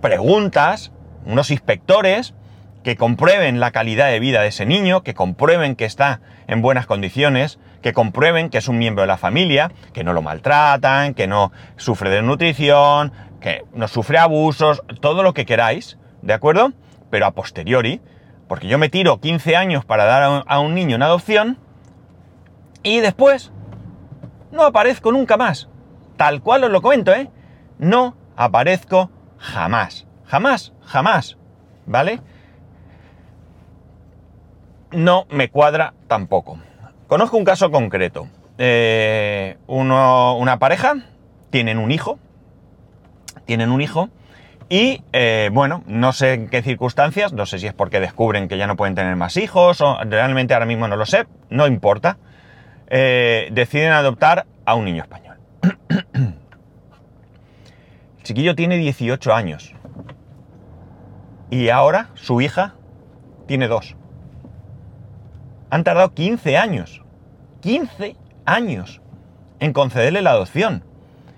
preguntas, 0.00 0.92
unos 1.26 1.50
inspectores 1.50 2.34
que 2.82 2.96
comprueben 2.96 3.60
la 3.60 3.70
calidad 3.70 4.08
de 4.08 4.20
vida 4.20 4.40
de 4.40 4.48
ese 4.48 4.64
niño, 4.64 5.02
que 5.02 5.14
comprueben 5.14 5.76
que 5.76 5.84
está 5.84 6.20
en 6.46 6.62
buenas 6.62 6.86
condiciones, 6.86 7.58
que 7.82 7.92
comprueben 7.92 8.50
que 8.50 8.58
es 8.58 8.68
un 8.68 8.78
miembro 8.78 9.02
de 9.02 9.08
la 9.08 9.18
familia, 9.18 9.70
que 9.92 10.04
no 10.04 10.12
lo 10.12 10.22
maltratan, 10.22 11.14
que 11.14 11.26
no 11.26 11.52
sufre 11.76 12.10
de 12.10 12.22
nutrición, 12.22 13.12
que 13.40 13.64
no 13.74 13.88
sufre 13.88 14.18
abusos, 14.18 14.82
todo 15.00 15.22
lo 15.22 15.34
que 15.34 15.44
queráis, 15.44 15.98
¿de 16.22 16.32
acuerdo? 16.32 16.72
Pero 17.10 17.26
a 17.26 17.32
posteriori, 17.32 18.00
porque 18.48 18.66
yo 18.66 18.78
me 18.78 18.88
tiro 18.88 19.20
15 19.20 19.56
años 19.56 19.84
para 19.84 20.04
dar 20.04 20.44
a 20.46 20.60
un 20.60 20.74
niño 20.74 20.96
en 20.96 21.02
adopción 21.02 21.58
y 22.82 23.00
después 23.00 23.52
no 24.50 24.64
aparezco 24.64 25.12
nunca 25.12 25.36
más. 25.36 25.68
Tal 26.16 26.42
cual 26.42 26.64
os 26.64 26.70
lo 26.70 26.82
comento, 26.82 27.12
¿eh? 27.12 27.30
No 27.78 28.16
aparezco 28.36 29.10
jamás. 29.38 30.06
Jamás, 30.24 30.72
jamás. 30.82 31.36
¿Vale? 31.86 32.20
No 34.90 35.26
me 35.30 35.50
cuadra 35.50 35.94
tampoco. 36.06 36.58
Conozco 37.06 37.36
un 37.36 37.44
caso 37.44 37.70
concreto. 37.70 38.28
Eh, 38.58 39.56
una 39.66 40.58
pareja, 40.58 40.96
tienen 41.50 41.78
un 41.78 41.92
hijo, 41.92 42.18
tienen 43.44 43.70
un 43.70 43.80
hijo, 43.80 44.10
y 44.68 45.02
eh, 45.12 45.48
bueno, 45.52 45.82
no 45.86 46.12
sé 46.12 46.34
en 46.34 46.48
qué 46.48 46.62
circunstancias, 46.62 47.32
no 47.32 47.46
sé 47.46 47.58
si 47.58 47.66
es 47.66 47.72
porque 47.72 48.00
descubren 48.00 48.48
que 48.48 48.58
ya 48.58 48.66
no 48.66 48.76
pueden 48.76 48.94
tener 48.94 49.16
más 49.16 49.36
hijos, 49.38 49.80
o 49.80 49.98
realmente 50.04 50.52
ahora 50.52 50.66
mismo 50.66 50.88
no 50.88 50.96
lo 50.96 51.06
sé, 51.06 51.26
no 51.48 51.66
importa, 51.66 52.18
eh, 52.88 53.48
deciden 53.52 53.92
adoptar 53.92 54.46
a 54.66 54.74
un 54.74 54.84
niño 54.84 55.02
español. 55.02 55.38
El 56.12 56.34
chiquillo 58.22 58.54
tiene 58.54 58.76
18 58.76 59.32
años. 59.32 59.74
Y 61.50 61.70
ahora 61.70 62.10
su 62.14 62.42
hija 62.42 62.74
tiene 63.46 63.68
dos. 63.68 63.96
Han 65.70 65.82
tardado 65.82 66.12
15 66.12 66.58
años. 66.58 67.02
15 67.62 68.16
años 68.44 69.00
en 69.60 69.72
concederle 69.72 70.20
la 70.20 70.32
adopción. 70.32 70.84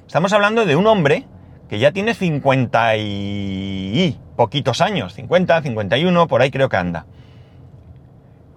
Estamos 0.07 0.33
hablando 0.33 0.67
de 0.67 0.75
un 0.75 0.89
hombre 0.89 1.27
que 1.71 1.79
ya 1.79 1.93
tiene 1.93 2.15
50 2.15 2.97
y 2.97 4.19
poquitos 4.35 4.81
años, 4.81 5.15
50, 5.15 5.63
51, 5.63 6.27
por 6.27 6.43
ahí 6.43 6.51
creo 6.51 6.69
que 6.69 6.77
anda. 6.77 7.07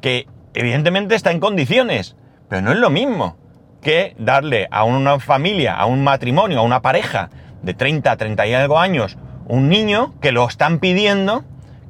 Que 0.02 0.26
evidentemente 0.56 1.14
está 1.14 1.30
en 1.30 1.40
condiciones, 1.40 2.16
pero 2.50 2.64
no 2.64 2.72
es 2.72 2.80
lo 2.80 2.90
mismo 2.90 3.38
que 3.84 4.16
darle 4.18 4.68
a 4.72 4.84
una 4.84 5.20
familia, 5.20 5.76
a 5.76 5.86
un 5.86 6.04
matrimonio, 6.04 6.58
a 6.58 6.64
una 6.64 6.82
pareja 6.82 7.30
de 7.62 7.76
30, 7.76 8.18
30 8.18 8.48
y 8.48 8.54
algo 8.56 8.80
años 8.80 9.16
un 9.46 9.70
niño 9.70 10.16
que 10.20 10.32
lo 10.32 10.48
están 10.48 10.80
pidiendo 10.80 11.44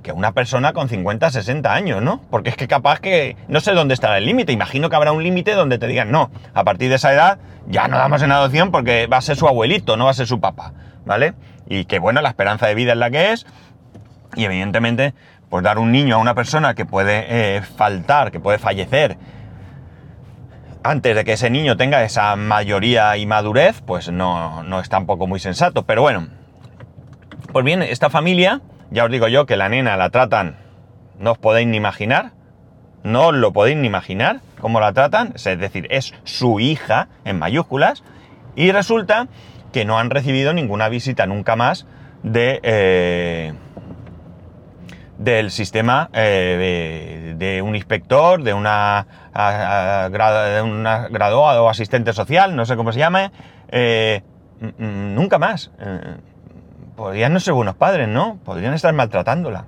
que 0.04 0.12
una 0.12 0.34
persona 0.34 0.74
con 0.74 0.90
50, 0.90 1.32
60 1.32 1.74
años, 1.74 2.02
¿no? 2.02 2.22
Porque 2.30 2.50
es 2.50 2.58
que 2.58 2.68
capaz 2.68 3.00
que 3.00 3.36
no 3.48 3.62
sé 3.62 3.72
dónde 3.72 3.96
estará 3.96 4.18
el 4.20 4.26
límite. 4.26 4.52
Imagino 4.52 4.90
que 4.90 4.96
habrá 4.96 5.12
un 5.12 5.24
límite 5.24 5.54
donde 5.54 5.80
te 5.80 5.88
digan, 5.88 6.12
no, 6.12 6.30
a 6.54 6.64
partir 6.64 6.90
de 6.90 6.96
esa 6.96 7.12
edad 7.14 7.40
ya 7.68 7.88
no 7.88 7.98
damos 7.98 8.22
en 8.22 8.32
adopción 8.32 8.72
porque 8.72 9.08
va 9.08 9.18
a 9.18 9.22
ser 9.22 9.38
su 9.38 9.48
abuelito, 9.48 9.98
no 9.98 10.06
va 10.06 10.12
a 10.12 10.14
ser 10.14 10.28
su 10.28 10.40
papá, 10.40 10.74
¿vale? 11.06 11.34
Y 11.68 11.86
que 11.86 11.98
bueno, 11.98 12.22
la 12.22 12.30
esperanza 12.30 12.68
de 12.68 12.76
vida 12.76 12.92
es 12.92 12.98
la 12.98 13.10
que 13.10 13.32
es. 13.32 13.48
Y 14.36 14.46
evidentemente, 14.46 15.14
pues 15.50 15.64
dar 15.64 15.80
un 15.80 15.92
niño 15.92 16.16
a 16.16 16.20
una 16.20 16.36
persona 16.36 16.76
que 16.76 16.86
puede 16.86 17.26
eh, 17.30 17.62
faltar, 17.62 18.32
que 18.32 18.40
puede 18.40 18.60
fallecer, 18.60 19.18
antes 20.84 21.16
de 21.16 21.24
que 21.24 21.34
ese 21.34 21.50
niño 21.50 21.78
tenga 21.78 22.04
esa 22.04 22.36
mayoría 22.36 23.16
y 23.16 23.26
madurez, 23.26 23.82
pues 23.82 24.12
no, 24.12 24.64
no 24.64 24.82
es 24.82 24.90
tampoco 24.90 25.28
muy 25.28 25.40
sensato. 25.40 25.84
Pero 25.84 26.02
bueno, 26.02 26.28
pues 27.54 27.64
bien, 27.64 27.82
esta 27.82 28.10
familia 28.10 28.62
ya 28.94 29.04
os 29.06 29.12
digo 29.12 29.28
yo 29.28 29.46
que 29.46 29.58
la 29.58 29.68
nena 29.68 29.98
la 29.98 30.10
tratan, 30.10 30.56
no 31.20 31.32
os 31.34 31.38
podéis 31.38 31.68
ni 31.68 31.78
imaginar, 31.78 32.32
no 33.04 33.28
os 33.28 33.36
lo 33.36 33.52
podéis 33.52 33.76
ni 33.78 33.88
imaginar 33.88 34.40
cómo 34.62 34.80
la 34.80 34.94
tratan, 34.94 35.34
es 35.36 35.44
decir, 35.44 35.88
es 35.90 36.14
su 36.24 36.60
hija 36.62 37.08
en 37.26 37.38
mayúsculas, 37.40 38.04
y 38.56 38.72
resulta 38.72 39.28
que 39.74 39.84
no 39.84 39.98
han 40.00 40.10
recibido 40.12 40.54
ninguna 40.54 40.88
visita 40.88 41.26
nunca 41.26 41.56
más 41.56 41.86
de, 42.22 42.60
eh, 42.64 43.54
del 45.18 45.52
sistema 45.52 46.10
eh, 46.14 47.34
de, 47.38 47.46
de 47.46 47.62
un 47.62 47.76
inspector, 47.76 48.44
de 48.44 48.54
una, 48.54 49.00
a- 49.34 50.06
a- 50.06 50.10
gra- 50.10 50.56
de 50.56 50.62
una 50.62 51.08
graduado 51.10 51.66
o 51.66 51.70
asistente 51.70 52.14
social, 52.14 52.56
no 52.56 52.66
sé 52.66 52.76
cómo 52.76 52.92
se 52.94 53.00
llame, 53.00 53.32
eh, 53.70 54.22
nunca 54.78 55.40
más. 55.40 55.72
Podrían 56.96 57.34
no 57.34 57.40
ser 57.40 57.54
buenos 57.54 57.76
padres, 57.76 58.08
¿no? 58.08 58.38
Podrían 58.44 58.74
estar 58.74 58.94
maltratándola. 58.94 59.66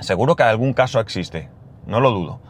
Seguro 0.00 0.34
que 0.34 0.42
algún 0.42 0.72
caso 0.72 0.98
existe, 1.00 1.48
no 1.86 2.00
lo 2.00 2.10
dudo. 2.10 2.40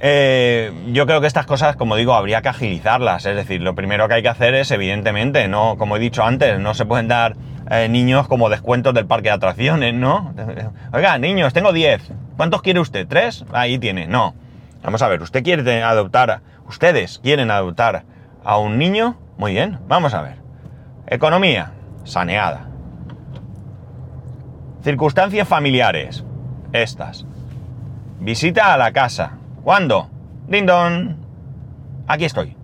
Eh, 0.00 0.72
yo 0.92 1.06
creo 1.06 1.22
que 1.22 1.26
estas 1.26 1.46
cosas, 1.46 1.76
como 1.76 1.96
digo, 1.96 2.14
habría 2.14 2.42
que 2.42 2.48
agilizarlas. 2.48 3.24
Es 3.24 3.34
decir, 3.34 3.62
lo 3.62 3.74
primero 3.74 4.08
que 4.08 4.14
hay 4.14 4.22
que 4.22 4.28
hacer 4.28 4.54
es, 4.54 4.70
evidentemente, 4.70 5.48
no, 5.48 5.76
como 5.78 5.96
he 5.96 5.98
dicho 5.98 6.22
antes, 6.22 6.58
no 6.58 6.74
se 6.74 6.84
pueden 6.84 7.08
dar 7.08 7.36
eh, 7.70 7.88
niños 7.88 8.28
como 8.28 8.50
descuentos 8.50 8.92
del 8.92 9.06
parque 9.06 9.28
de 9.28 9.34
atracciones, 9.34 9.94
¿no? 9.94 10.34
Oiga, 10.92 11.18
niños, 11.18 11.52
tengo 11.54 11.72
10. 11.72 12.12
¿Cuántos 12.36 12.60
quiere 12.60 12.80
usted? 12.80 13.06
¿Tres? 13.08 13.44
Ahí 13.52 13.78
tiene. 13.78 14.06
No. 14.06 14.34
Vamos 14.82 15.00
a 15.02 15.08
ver, 15.08 15.22
usted 15.22 15.42
quiere 15.42 15.82
adoptar, 15.82 16.42
ustedes 16.68 17.18
quieren 17.18 17.50
adoptar 17.50 18.04
a 18.44 18.58
un 18.58 18.78
niño. 18.78 19.16
Muy 19.38 19.52
bien, 19.52 19.78
vamos 19.88 20.14
a 20.14 20.22
ver. 20.22 20.36
Economía, 21.08 21.72
saneada. 22.06 22.68
Circunstancias 24.82 25.46
familiares, 25.46 26.24
estas. 26.72 27.26
Visita 28.20 28.72
a 28.72 28.78
la 28.78 28.92
casa. 28.92 29.32
¿Cuándo? 29.62 30.08
Dindon. 30.48 31.16
Aquí 32.06 32.24
estoy. 32.24 32.56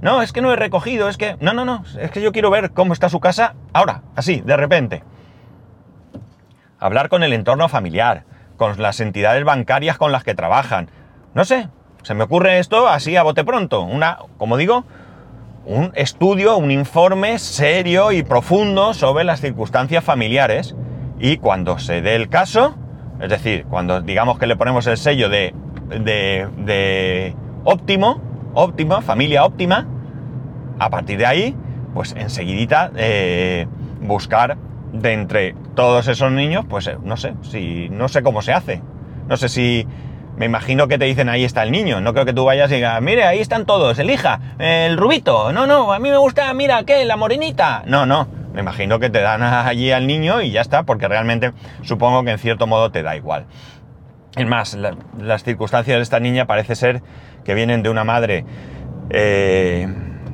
No, 0.00 0.22
es 0.22 0.32
que 0.32 0.40
no 0.40 0.52
he 0.52 0.56
recogido, 0.56 1.08
es 1.08 1.16
que... 1.16 1.36
No, 1.40 1.52
no, 1.52 1.64
no, 1.64 1.84
es 1.98 2.10
que 2.10 2.22
yo 2.22 2.32
quiero 2.32 2.50
ver 2.50 2.70
cómo 2.70 2.92
está 2.92 3.08
su 3.08 3.20
casa 3.20 3.54
ahora, 3.72 4.02
así, 4.14 4.40
de 4.40 4.56
repente. 4.56 5.02
Hablar 6.78 7.08
con 7.08 7.24
el 7.24 7.32
entorno 7.32 7.68
familiar, 7.68 8.24
con 8.56 8.80
las 8.80 9.00
entidades 9.00 9.44
bancarias 9.44 9.98
con 9.98 10.12
las 10.12 10.22
que 10.22 10.36
trabajan. 10.36 10.88
No 11.34 11.44
sé, 11.44 11.68
se 12.02 12.14
me 12.14 12.24
ocurre 12.24 12.60
esto 12.60 12.88
así 12.88 13.16
a 13.16 13.24
bote 13.24 13.44
pronto. 13.44 13.82
Una, 13.82 14.18
como 14.38 14.56
digo, 14.56 14.84
un 15.68 15.92
estudio, 15.94 16.56
un 16.56 16.70
informe 16.70 17.38
serio 17.38 18.10
y 18.10 18.22
profundo 18.22 18.94
sobre 18.94 19.22
las 19.24 19.42
circunstancias 19.42 20.02
familiares 20.02 20.74
y 21.20 21.36
cuando 21.36 21.78
se 21.78 22.00
dé 22.00 22.16
el 22.16 22.30
caso, 22.30 22.74
es 23.20 23.28
decir, 23.28 23.66
cuando 23.68 24.00
digamos 24.00 24.38
que 24.38 24.46
le 24.46 24.56
ponemos 24.56 24.86
el 24.86 24.96
sello 24.96 25.28
de, 25.28 25.54
de, 25.88 26.48
de 26.56 27.36
óptimo, 27.64 28.18
óptima, 28.54 29.02
familia 29.02 29.44
óptima, 29.44 29.86
a 30.78 30.88
partir 30.88 31.18
de 31.18 31.26
ahí, 31.26 31.56
pues 31.92 32.14
enseguidita 32.16 32.90
eh, 32.96 33.66
buscar 34.00 34.56
de 34.94 35.12
entre 35.12 35.54
todos 35.74 36.08
esos 36.08 36.32
niños, 36.32 36.64
pues 36.66 36.86
eh, 36.86 36.96
no 37.04 37.18
sé, 37.18 37.34
si 37.42 37.90
no 37.90 38.08
sé 38.08 38.22
cómo 38.22 38.40
se 38.40 38.54
hace. 38.54 38.80
No 39.28 39.36
sé 39.36 39.50
si 39.50 39.86
me 40.38 40.46
imagino 40.46 40.88
que 40.88 40.98
te 40.98 41.04
dicen 41.04 41.28
ahí 41.28 41.44
está 41.44 41.62
el 41.64 41.72
niño. 41.72 42.00
No 42.00 42.12
creo 42.12 42.24
que 42.24 42.32
tú 42.32 42.44
vayas 42.44 42.70
y 42.70 42.76
digas, 42.76 43.00
mire, 43.02 43.24
ahí 43.24 43.40
están 43.40 43.66
todos, 43.66 43.98
elija, 43.98 44.40
el 44.58 44.96
rubito. 44.96 45.52
No, 45.52 45.66
no, 45.66 45.92
a 45.92 45.98
mí 45.98 46.10
me 46.10 46.16
gusta, 46.16 46.52
mira, 46.54 46.82
¿qué? 46.84 47.04
La 47.04 47.16
morenita. 47.16 47.82
No, 47.86 48.06
no. 48.06 48.28
Me 48.54 48.60
imagino 48.60 48.98
que 48.98 49.10
te 49.10 49.20
dan 49.20 49.42
allí 49.42 49.90
al 49.92 50.06
niño 50.06 50.40
y 50.40 50.50
ya 50.50 50.60
está, 50.60 50.84
porque 50.84 51.08
realmente 51.08 51.52
supongo 51.82 52.24
que 52.24 52.30
en 52.30 52.38
cierto 52.38 52.66
modo 52.66 52.90
te 52.90 53.02
da 53.02 53.16
igual. 53.16 53.46
Es 54.36 54.46
más, 54.46 54.74
la- 54.74 54.94
las 55.20 55.42
circunstancias 55.42 55.96
de 55.96 56.02
esta 56.02 56.20
niña 56.20 56.46
parece 56.46 56.76
ser 56.76 57.02
que 57.44 57.54
vienen 57.54 57.82
de 57.82 57.90
una 57.90 58.04
madre 58.04 58.44
eh, 59.10 59.88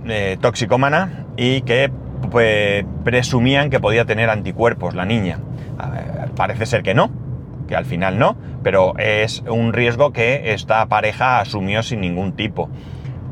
eh, 0.06 0.36
toxicómana 0.40 1.24
y 1.36 1.62
que 1.62 1.90
pues, 2.30 2.84
presumían 3.04 3.70
que 3.70 3.80
podía 3.80 4.04
tener 4.04 4.30
anticuerpos 4.30 4.94
la 4.94 5.04
niña. 5.04 5.38
Parece 6.36 6.66
ser 6.66 6.82
que 6.82 6.94
no, 6.94 7.10
que 7.66 7.76
al 7.76 7.84
final 7.84 8.18
no, 8.18 8.36
pero 8.62 8.94
es 8.98 9.42
un 9.48 9.72
riesgo 9.72 10.12
que 10.12 10.52
esta 10.54 10.86
pareja 10.86 11.40
asumió 11.40 11.82
sin 11.82 12.00
ningún 12.00 12.32
tipo. 12.32 12.68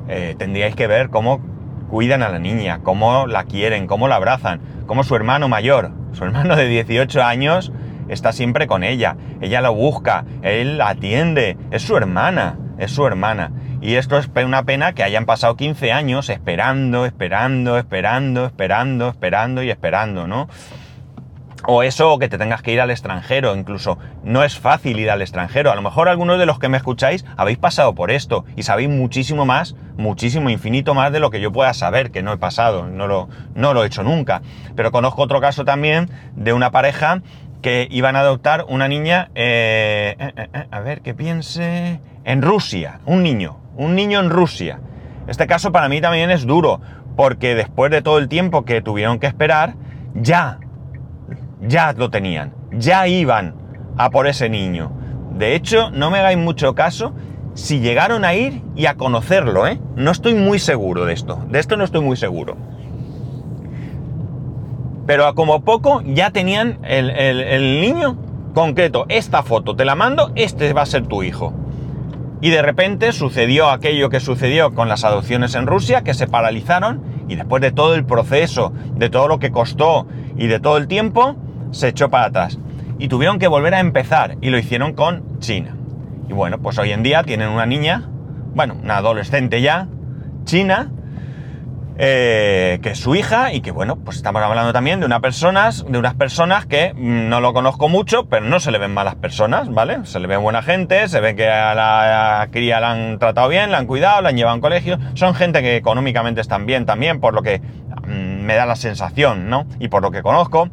Eh, 0.08 0.34
tendríais 0.38 0.74
que 0.74 0.86
ver 0.86 1.10
cómo 1.10 1.40
cuidan 1.88 2.22
a 2.22 2.28
la 2.28 2.38
niña, 2.38 2.80
cómo 2.82 3.26
la 3.26 3.44
quieren, 3.44 3.86
cómo 3.86 4.08
la 4.08 4.16
abrazan, 4.16 4.60
cómo 4.86 5.04
su 5.04 5.14
hermano 5.14 5.48
mayor, 5.48 5.90
su 6.12 6.24
hermano 6.24 6.56
de 6.56 6.66
18 6.66 7.22
años, 7.22 7.72
está 8.08 8.32
siempre 8.32 8.66
con 8.66 8.84
ella. 8.84 9.16
Ella 9.40 9.60
lo 9.60 9.74
busca, 9.74 10.24
él 10.42 10.78
la 10.78 10.90
atiende, 10.90 11.56
es 11.70 11.82
su 11.82 11.96
hermana, 11.96 12.58
es 12.78 12.90
su 12.90 13.06
hermana. 13.06 13.52
Y 13.80 13.96
esto 13.96 14.16
es 14.16 14.30
una 14.44 14.62
pena 14.62 14.92
que 14.92 15.02
hayan 15.02 15.26
pasado 15.26 15.56
15 15.56 15.92
años 15.92 16.28
esperando, 16.28 17.04
esperando, 17.04 17.78
esperando, 17.78 18.46
esperando, 18.46 19.08
esperando 19.08 19.62
y 19.62 19.70
esperando, 19.70 20.26
¿no? 20.28 20.48
O 21.66 21.82
eso, 21.82 22.12
o 22.12 22.18
que 22.18 22.28
te 22.28 22.38
tengas 22.38 22.62
que 22.62 22.72
ir 22.72 22.80
al 22.80 22.90
extranjero, 22.90 23.54
incluso 23.54 23.98
no 24.24 24.42
es 24.42 24.58
fácil 24.58 24.98
ir 24.98 25.10
al 25.10 25.22
extranjero. 25.22 25.70
A 25.70 25.74
lo 25.74 25.82
mejor 25.82 26.08
algunos 26.08 26.38
de 26.38 26.46
los 26.46 26.58
que 26.58 26.68
me 26.68 26.76
escucháis 26.76 27.24
habéis 27.36 27.58
pasado 27.58 27.94
por 27.94 28.10
esto 28.10 28.44
y 28.56 28.64
sabéis 28.64 28.88
muchísimo 28.88 29.46
más, 29.46 29.76
muchísimo, 29.96 30.50
infinito 30.50 30.94
más 30.94 31.12
de 31.12 31.20
lo 31.20 31.30
que 31.30 31.40
yo 31.40 31.52
pueda 31.52 31.72
saber, 31.74 32.10
que 32.10 32.22
no 32.22 32.32
he 32.32 32.38
pasado, 32.38 32.86
no 32.86 33.06
lo, 33.06 33.28
no 33.54 33.74
lo 33.74 33.84
he 33.84 33.86
hecho 33.86 34.02
nunca. 34.02 34.42
Pero 34.74 34.90
conozco 34.90 35.22
otro 35.22 35.40
caso 35.40 35.64
también 35.64 36.10
de 36.34 36.52
una 36.52 36.70
pareja 36.70 37.22
que 37.62 37.86
iban 37.90 38.16
a 38.16 38.20
adoptar 38.20 38.66
una 38.68 38.88
niña, 38.88 39.30
eh, 39.34 40.16
eh, 40.18 40.32
eh, 40.36 40.66
a 40.70 40.80
ver, 40.80 41.00
que 41.00 41.14
piense, 41.14 42.00
en 42.24 42.42
Rusia, 42.42 43.00
un 43.06 43.22
niño, 43.22 43.58
un 43.76 43.94
niño 43.94 44.20
en 44.20 44.30
Rusia. 44.30 44.80
Este 45.28 45.46
caso 45.46 45.70
para 45.70 45.88
mí 45.88 46.00
también 46.00 46.30
es 46.30 46.44
duro, 46.44 46.80
porque 47.16 47.54
después 47.54 47.90
de 47.92 48.02
todo 48.02 48.18
el 48.18 48.28
tiempo 48.28 48.64
que 48.64 48.82
tuvieron 48.82 49.20
que 49.20 49.28
esperar, 49.28 49.74
ya 50.14 50.58
ya 51.62 51.92
lo 51.92 52.10
tenían, 52.10 52.52
ya 52.72 53.06
iban 53.06 53.54
a 53.96 54.10
por 54.10 54.26
ese 54.26 54.48
niño. 54.48 54.90
De 55.36 55.54
hecho, 55.54 55.90
no 55.90 56.10
me 56.10 56.18
hagáis 56.18 56.38
mucho 56.38 56.74
caso 56.74 57.14
si 57.54 57.80
llegaron 57.80 58.24
a 58.24 58.34
ir 58.34 58.62
y 58.76 58.86
a 58.86 58.94
conocerlo, 58.96 59.66
¿eh? 59.66 59.78
No 59.96 60.10
estoy 60.10 60.34
muy 60.34 60.58
seguro 60.58 61.04
de 61.04 61.12
esto, 61.12 61.38
de 61.50 61.58
esto 61.58 61.76
no 61.76 61.84
estoy 61.84 62.00
muy 62.02 62.16
seguro. 62.16 62.56
Pero 65.06 65.26
a 65.26 65.34
como 65.34 65.62
poco 65.62 66.02
ya 66.04 66.30
tenían 66.30 66.78
el, 66.84 67.10
el- 67.10 67.80
niño 67.80 68.16
concreto, 68.54 69.04
esta 69.08 69.42
foto 69.42 69.74
te 69.74 69.84
la 69.84 69.94
mando, 69.94 70.30
este 70.36 70.72
va 70.72 70.82
a 70.82 70.86
ser 70.86 71.06
tu 71.06 71.22
hijo. 71.22 71.52
Y 72.40 72.50
de 72.50 72.62
repente 72.62 73.12
sucedió 73.12 73.70
aquello 73.70 74.10
que 74.10 74.20
sucedió 74.20 74.74
con 74.74 74.88
las 74.88 75.04
adopciones 75.04 75.54
en 75.54 75.66
Rusia, 75.66 76.02
que 76.02 76.14
se 76.14 76.26
paralizaron 76.26 77.02
y 77.28 77.36
después 77.36 77.62
de 77.62 77.72
todo 77.72 77.94
el 77.94 78.04
proceso, 78.04 78.72
de 78.96 79.10
todo 79.10 79.28
lo 79.28 79.38
que 79.38 79.50
costó 79.52 80.06
y 80.36 80.46
de 80.48 80.60
todo 80.60 80.76
el 80.76 80.88
tiempo, 80.88 81.36
se 81.72 81.88
echó 81.88 82.08
para 82.08 82.26
atrás. 82.26 82.58
Y 82.98 83.08
tuvieron 83.08 83.38
que 83.38 83.48
volver 83.48 83.74
a 83.74 83.80
empezar 83.80 84.36
y 84.40 84.50
lo 84.50 84.58
hicieron 84.58 84.92
con 84.92 85.40
China. 85.40 85.76
Y 86.28 86.32
bueno, 86.32 86.58
pues 86.58 86.78
hoy 86.78 86.92
en 86.92 87.02
día 87.02 87.24
tienen 87.24 87.48
una 87.48 87.66
niña, 87.66 88.08
bueno, 88.54 88.76
una 88.80 88.98
adolescente 88.98 89.60
ya, 89.60 89.88
china, 90.44 90.92
eh, 91.98 92.78
que 92.82 92.90
es 92.90 92.98
su 92.98 93.14
hija 93.14 93.52
y 93.52 93.60
que 93.60 93.70
bueno, 93.70 93.96
pues 93.96 94.16
estamos 94.16 94.42
hablando 94.42 94.72
también 94.72 95.00
de, 95.00 95.06
una 95.06 95.20
personas, 95.20 95.84
de 95.86 95.98
unas 95.98 96.14
personas 96.14 96.64
que 96.64 96.94
mm, 96.94 97.28
no 97.28 97.40
lo 97.40 97.52
conozco 97.52 97.88
mucho, 97.88 98.24
pero 98.24 98.46
no 98.46 98.60
se 98.60 98.70
le 98.70 98.78
ven 98.78 98.94
malas 98.94 99.16
personas, 99.16 99.68
¿vale? 99.68 100.04
Se 100.04 100.18
le 100.18 100.26
ven 100.26 100.42
buena 100.42 100.62
gente, 100.62 101.06
se 101.08 101.20
ve 101.20 101.36
que 101.36 101.50
a 101.50 101.74
la 101.74 102.48
cría 102.50 102.80
la 102.80 102.92
han 102.92 103.18
tratado 103.18 103.48
bien, 103.48 103.70
la 103.70 103.78
han 103.78 103.86
cuidado, 103.86 104.22
la 104.22 104.30
han 104.30 104.36
llevado 104.36 104.52
a 104.52 104.56
un 104.56 104.62
colegio, 104.62 104.98
son 105.14 105.34
gente 105.34 105.60
que 105.60 105.76
económicamente 105.76 106.40
están 106.40 106.64
bien 106.64 106.86
también, 106.86 107.20
por 107.20 107.34
lo 107.34 107.42
que 107.42 107.60
mm, 107.60 108.42
me 108.42 108.54
da 108.54 108.64
la 108.64 108.76
sensación, 108.76 109.50
¿no? 109.50 109.66
Y 109.78 109.88
por 109.88 110.02
lo 110.02 110.10
que 110.10 110.22
conozco, 110.22 110.70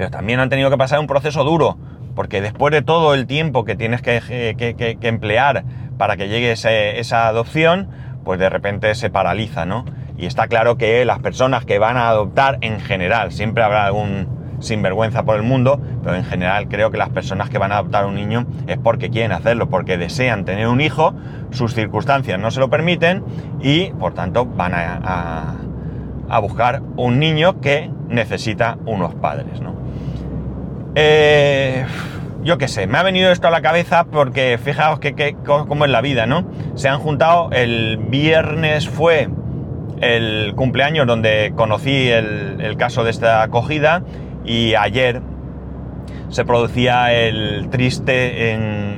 pero 0.00 0.10
también 0.10 0.40
han 0.40 0.48
tenido 0.48 0.70
que 0.70 0.78
pasar 0.78 0.98
un 0.98 1.06
proceso 1.06 1.44
duro, 1.44 1.76
porque 2.14 2.40
después 2.40 2.72
de 2.72 2.80
todo 2.80 3.12
el 3.12 3.26
tiempo 3.26 3.66
que 3.66 3.76
tienes 3.76 4.00
que, 4.00 4.56
que 4.98 5.08
emplear 5.08 5.62
para 5.98 6.16
que 6.16 6.28
llegue 6.30 6.52
esa 6.52 7.28
adopción, 7.28 7.90
pues 8.24 8.40
de 8.40 8.48
repente 8.48 8.94
se 8.94 9.10
paraliza, 9.10 9.66
¿no? 9.66 9.84
Y 10.16 10.24
está 10.24 10.48
claro 10.48 10.78
que 10.78 11.04
las 11.04 11.18
personas 11.18 11.66
que 11.66 11.78
van 11.78 11.98
a 11.98 12.08
adoptar 12.08 12.56
en 12.62 12.80
general, 12.80 13.30
siempre 13.30 13.62
habrá 13.62 13.84
algún 13.84 14.56
sinvergüenza 14.60 15.24
por 15.24 15.36
el 15.36 15.42
mundo, 15.42 15.78
pero 16.02 16.16
en 16.16 16.24
general 16.24 16.68
creo 16.68 16.90
que 16.90 16.96
las 16.96 17.10
personas 17.10 17.50
que 17.50 17.58
van 17.58 17.70
a 17.70 17.74
adoptar 17.76 18.06
un 18.06 18.14
niño 18.14 18.46
es 18.68 18.78
porque 18.78 19.10
quieren 19.10 19.32
hacerlo, 19.32 19.68
porque 19.68 19.98
desean 19.98 20.46
tener 20.46 20.66
un 20.66 20.80
hijo, 20.80 21.12
sus 21.50 21.74
circunstancias 21.74 22.40
no 22.40 22.50
se 22.50 22.60
lo 22.60 22.70
permiten 22.70 23.22
y 23.60 23.90
por 23.92 24.14
tanto 24.14 24.46
van 24.46 24.72
a- 24.72 24.98
a 25.04 25.54
a 26.30 26.38
buscar 26.38 26.80
un 26.96 27.18
niño 27.18 27.60
que 27.60 27.90
necesita 28.08 28.78
unos 28.86 29.14
padres, 29.16 29.60
¿no? 29.60 29.74
Eh, 30.94 31.84
yo 32.42 32.56
qué 32.58 32.68
sé, 32.68 32.86
me 32.86 32.98
ha 32.98 33.02
venido 33.02 33.30
esto 33.30 33.48
a 33.48 33.50
la 33.50 33.60
cabeza 33.62 34.04
porque 34.04 34.58
fijaos 34.62 34.98
que, 34.98 35.14
que- 35.14 35.36
cómo 35.44 35.84
es 35.84 35.90
la 35.90 36.00
vida, 36.00 36.26
¿no? 36.26 36.46
Se 36.74 36.88
han 36.88 36.98
juntado, 36.98 37.50
el 37.52 37.98
viernes 37.98 38.88
fue 38.88 39.28
el 40.00 40.54
cumpleaños 40.56 41.06
donde 41.06 41.52
conocí 41.54 42.08
el, 42.08 42.76
caso 42.78 43.04
de 43.04 43.10
esta 43.10 43.42
acogida 43.42 44.02
y 44.44 44.74
ayer 44.74 45.20
se 46.30 46.44
producía 46.44 47.12
el 47.12 47.68
triste, 47.70 48.54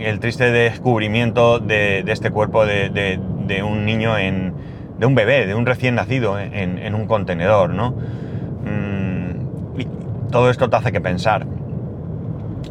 el 0.08 0.20
triste 0.20 0.52
descubrimiento 0.52 1.58
de, 1.58 2.04
este 2.06 2.30
cuerpo 2.30 2.64
de- 2.64 2.90
de 2.90 3.62
un 3.64 3.84
niño 3.84 4.16
en, 4.16 4.54
de 5.02 5.06
un 5.06 5.16
bebé, 5.16 5.48
de 5.48 5.54
un 5.56 5.66
recién 5.66 5.96
nacido 5.96 6.38
en, 6.38 6.94
un 6.94 7.08
contenedor, 7.08 7.70
¿no? 7.70 7.90
Mm, 7.90 9.80
y 9.80 9.84
todo 10.30 10.48
esto 10.48 10.70
te 10.70 10.76
hace 10.76 10.92
que 10.92 11.00
pensar. 11.00 11.44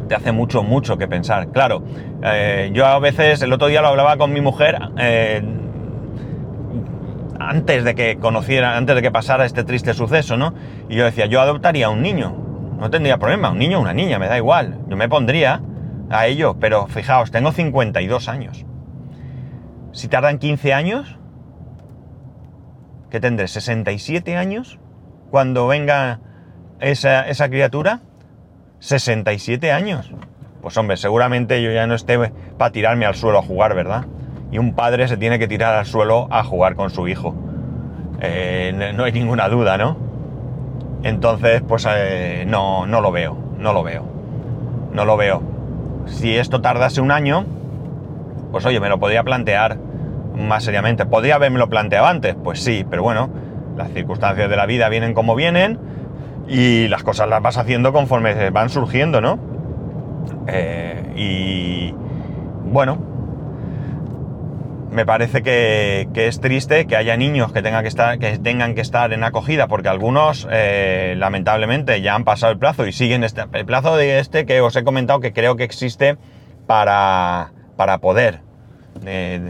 Te 0.08 0.14
hace 0.14 0.32
mucho, 0.32 0.62
mucho 0.62 0.96
que 0.96 1.06
pensar. 1.06 1.48
Claro, 1.48 1.84
eh, 2.24 2.70
yo 2.72 2.86
a 2.86 2.98
veces, 3.00 3.42
el 3.42 3.52
otro 3.52 3.68
día 3.68 3.82
lo 3.82 3.88
hablaba 3.88 4.16
con 4.16 4.32
mi 4.32 4.40
mujer, 4.40 4.78
eh, 4.96 5.42
antes 7.38 7.84
de 7.84 7.94
que 7.94 8.16
conociera, 8.16 8.78
antes 8.78 8.96
de 8.96 9.02
que 9.02 9.10
pasara 9.10 9.44
este 9.44 9.62
triste 9.62 9.92
suceso, 9.92 10.38
¿no? 10.38 10.54
Y 10.88 10.96
yo 10.96 11.04
decía, 11.04 11.26
yo 11.26 11.38
adoptaría 11.38 11.88
a 11.88 11.90
un 11.90 12.00
niño, 12.00 12.34
no 12.78 12.88
tendría 12.88 13.18
problema, 13.18 13.50
un 13.50 13.58
niño 13.58 13.76
o 13.76 13.82
una 13.82 13.92
niña, 13.92 14.18
me 14.18 14.28
da 14.28 14.38
igual, 14.38 14.78
yo 14.88 14.96
me 14.96 15.06
pondría 15.06 15.60
a 16.08 16.26
ello, 16.28 16.56
pero 16.58 16.86
fijaos, 16.86 17.30
tengo 17.30 17.52
52 17.52 18.26
años. 18.30 18.64
Si 19.92 20.08
tardan 20.08 20.38
15 20.38 20.72
años, 20.72 21.18
¿qué 23.12 23.20
tendré? 23.20 23.44
¿67 23.44 24.36
años? 24.36 24.80
Cuando 25.30 25.68
venga 25.68 26.18
esa, 26.80 27.28
esa 27.28 27.48
criatura, 27.48 28.00
67 28.80 29.70
años. 29.70 30.12
Pues 30.60 30.76
hombre, 30.76 30.96
seguramente 30.96 31.62
yo 31.62 31.70
ya 31.70 31.86
no 31.86 31.94
esté 31.94 32.18
para 32.58 32.72
tirarme 32.72 33.06
al 33.06 33.14
suelo 33.14 33.38
a 33.38 33.42
jugar, 33.42 33.76
¿verdad? 33.76 34.06
y 34.52 34.58
un 34.58 34.74
padre 34.74 35.08
se 35.08 35.16
tiene 35.16 35.38
que 35.38 35.48
tirar 35.48 35.74
al 35.74 35.86
suelo 35.86 36.28
a 36.30 36.44
jugar 36.44 36.76
con 36.76 36.90
su 36.90 37.08
hijo. 37.08 37.34
Eh, 38.20 38.92
no 38.94 39.04
hay 39.04 39.12
ninguna 39.12 39.48
duda, 39.48 39.78
¿no? 39.78 39.96
Entonces, 41.02 41.62
pues 41.66 41.88
eh, 41.90 42.44
no, 42.46 42.86
no 42.86 43.00
lo 43.00 43.10
veo, 43.10 43.36
no 43.58 43.72
lo 43.72 43.82
veo, 43.82 44.04
no 44.92 45.06
lo 45.06 45.16
veo. 45.16 45.42
Si 46.04 46.36
esto 46.36 46.60
tardase 46.60 47.00
un 47.00 47.10
año, 47.10 47.46
pues 48.52 48.66
oye, 48.66 48.78
me 48.78 48.90
lo 48.90 49.00
podría 49.00 49.24
plantear 49.24 49.78
más 50.34 50.64
seriamente. 50.64 51.06
¿Podría 51.06 51.36
haberme 51.36 51.66
planteado 51.66 52.06
antes? 52.06 52.34
Pues 52.42 52.60
sí, 52.60 52.84
pero 52.88 53.02
bueno, 53.02 53.30
las 53.76 53.90
circunstancias 53.92 54.48
de 54.48 54.56
la 54.56 54.66
vida 54.66 54.88
vienen 54.88 55.14
como 55.14 55.34
vienen 55.34 55.78
y 56.48 56.88
las 56.88 57.02
cosas 57.02 57.28
las 57.28 57.42
vas 57.42 57.58
haciendo 57.58 57.92
conforme 57.92 58.50
van 58.50 58.68
surgiendo, 58.68 59.20
¿no? 59.20 59.38
Eh, 60.46 61.02
y 61.16 61.94
bueno, 62.64 62.98
me 64.90 65.06
parece 65.06 65.42
que, 65.42 66.08
es 66.14 66.40
triste 66.40 66.86
que 66.86 66.96
haya 66.96 67.16
niños 67.16 67.52
que, 67.52 67.62
tengan 67.62 67.82
que, 67.82 67.88
estar, 67.88 68.18
que 68.18 68.38
tengan 68.38 68.74
que 68.74 68.82
estar 68.82 69.12
en 69.12 69.24
acogida, 69.24 69.66
porque 69.66 69.88
algunos, 69.88 70.46
eh, 70.50 71.14
lamentablemente, 71.16 72.02
ya 72.02 72.14
han 72.14 72.24
pasado 72.24 72.52
el 72.52 72.58
plazo 72.58 72.86
y 72.86 72.92
siguen 72.92 73.24
este, 73.24 73.44
el 73.52 73.64
plazo 73.64 73.96
de 73.96 74.18
este 74.18 74.44
que 74.44 74.60
os 74.60 74.76
he 74.76 74.84
comentado 74.84 75.20
que 75.20 75.32
creo 75.32 75.56
que 75.56 75.64
existe 75.64 76.18
para, 76.66 77.52
para 77.76 77.98
poder 77.98 78.40
eh, 79.06 79.40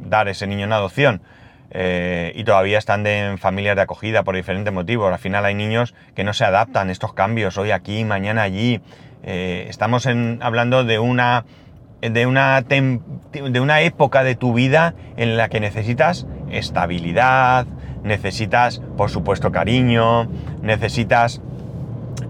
dar 0.00 0.28
ese 0.28 0.46
niño 0.46 0.64
en 0.64 0.72
adopción. 0.72 1.22
Eh, 1.72 2.32
y 2.34 2.42
todavía 2.42 2.78
están 2.78 3.06
en 3.06 3.38
familias 3.38 3.76
de 3.76 3.82
acogida 3.82 4.24
por 4.24 4.34
diferentes 4.34 4.72
motivos. 4.72 5.12
Al 5.12 5.18
final 5.18 5.44
hay 5.44 5.54
niños 5.54 5.94
que 6.14 6.24
no 6.24 6.32
se 6.32 6.44
adaptan 6.44 6.88
a 6.88 6.92
estos 6.92 7.14
cambios, 7.14 7.58
hoy 7.58 7.70
aquí, 7.70 8.04
mañana 8.04 8.42
allí. 8.42 8.80
estamos 9.22 10.08
hablando 10.40 10.82
de 10.82 10.98
una 10.98 11.44
de 12.00 12.26
una, 12.26 12.62
de 12.62 13.60
una 13.60 13.80
época 13.82 14.24
de 14.24 14.34
tu 14.34 14.54
vida 14.54 14.94
en 15.16 15.36
la 15.36 15.48
que 15.48 15.60
necesitas 15.60 16.26
estabilidad, 16.50 17.66
necesitas, 18.02 18.80
por 18.96 19.10
supuesto, 19.10 19.52
cariño, 19.52 20.28
necesitas 20.62 21.40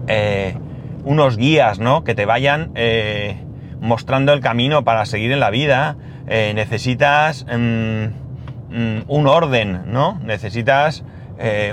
eh, 0.07 0.55
unos 1.03 1.37
guías, 1.37 1.79
¿no? 1.79 2.03
Que 2.03 2.15
te 2.15 2.25
vayan 2.25 2.71
eh, 2.75 3.37
mostrando 3.79 4.33
el 4.33 4.41
camino 4.41 4.83
para 4.83 5.05
seguir 5.05 5.31
en 5.31 5.39
la 5.39 5.49
vida. 5.49 5.95
Eh, 6.27 6.53
necesitas 6.55 7.45
mm, 7.45 8.05
mm, 8.69 9.03
un 9.07 9.27
orden, 9.27 9.83
¿no? 9.87 10.19
Necesitas 10.23 11.03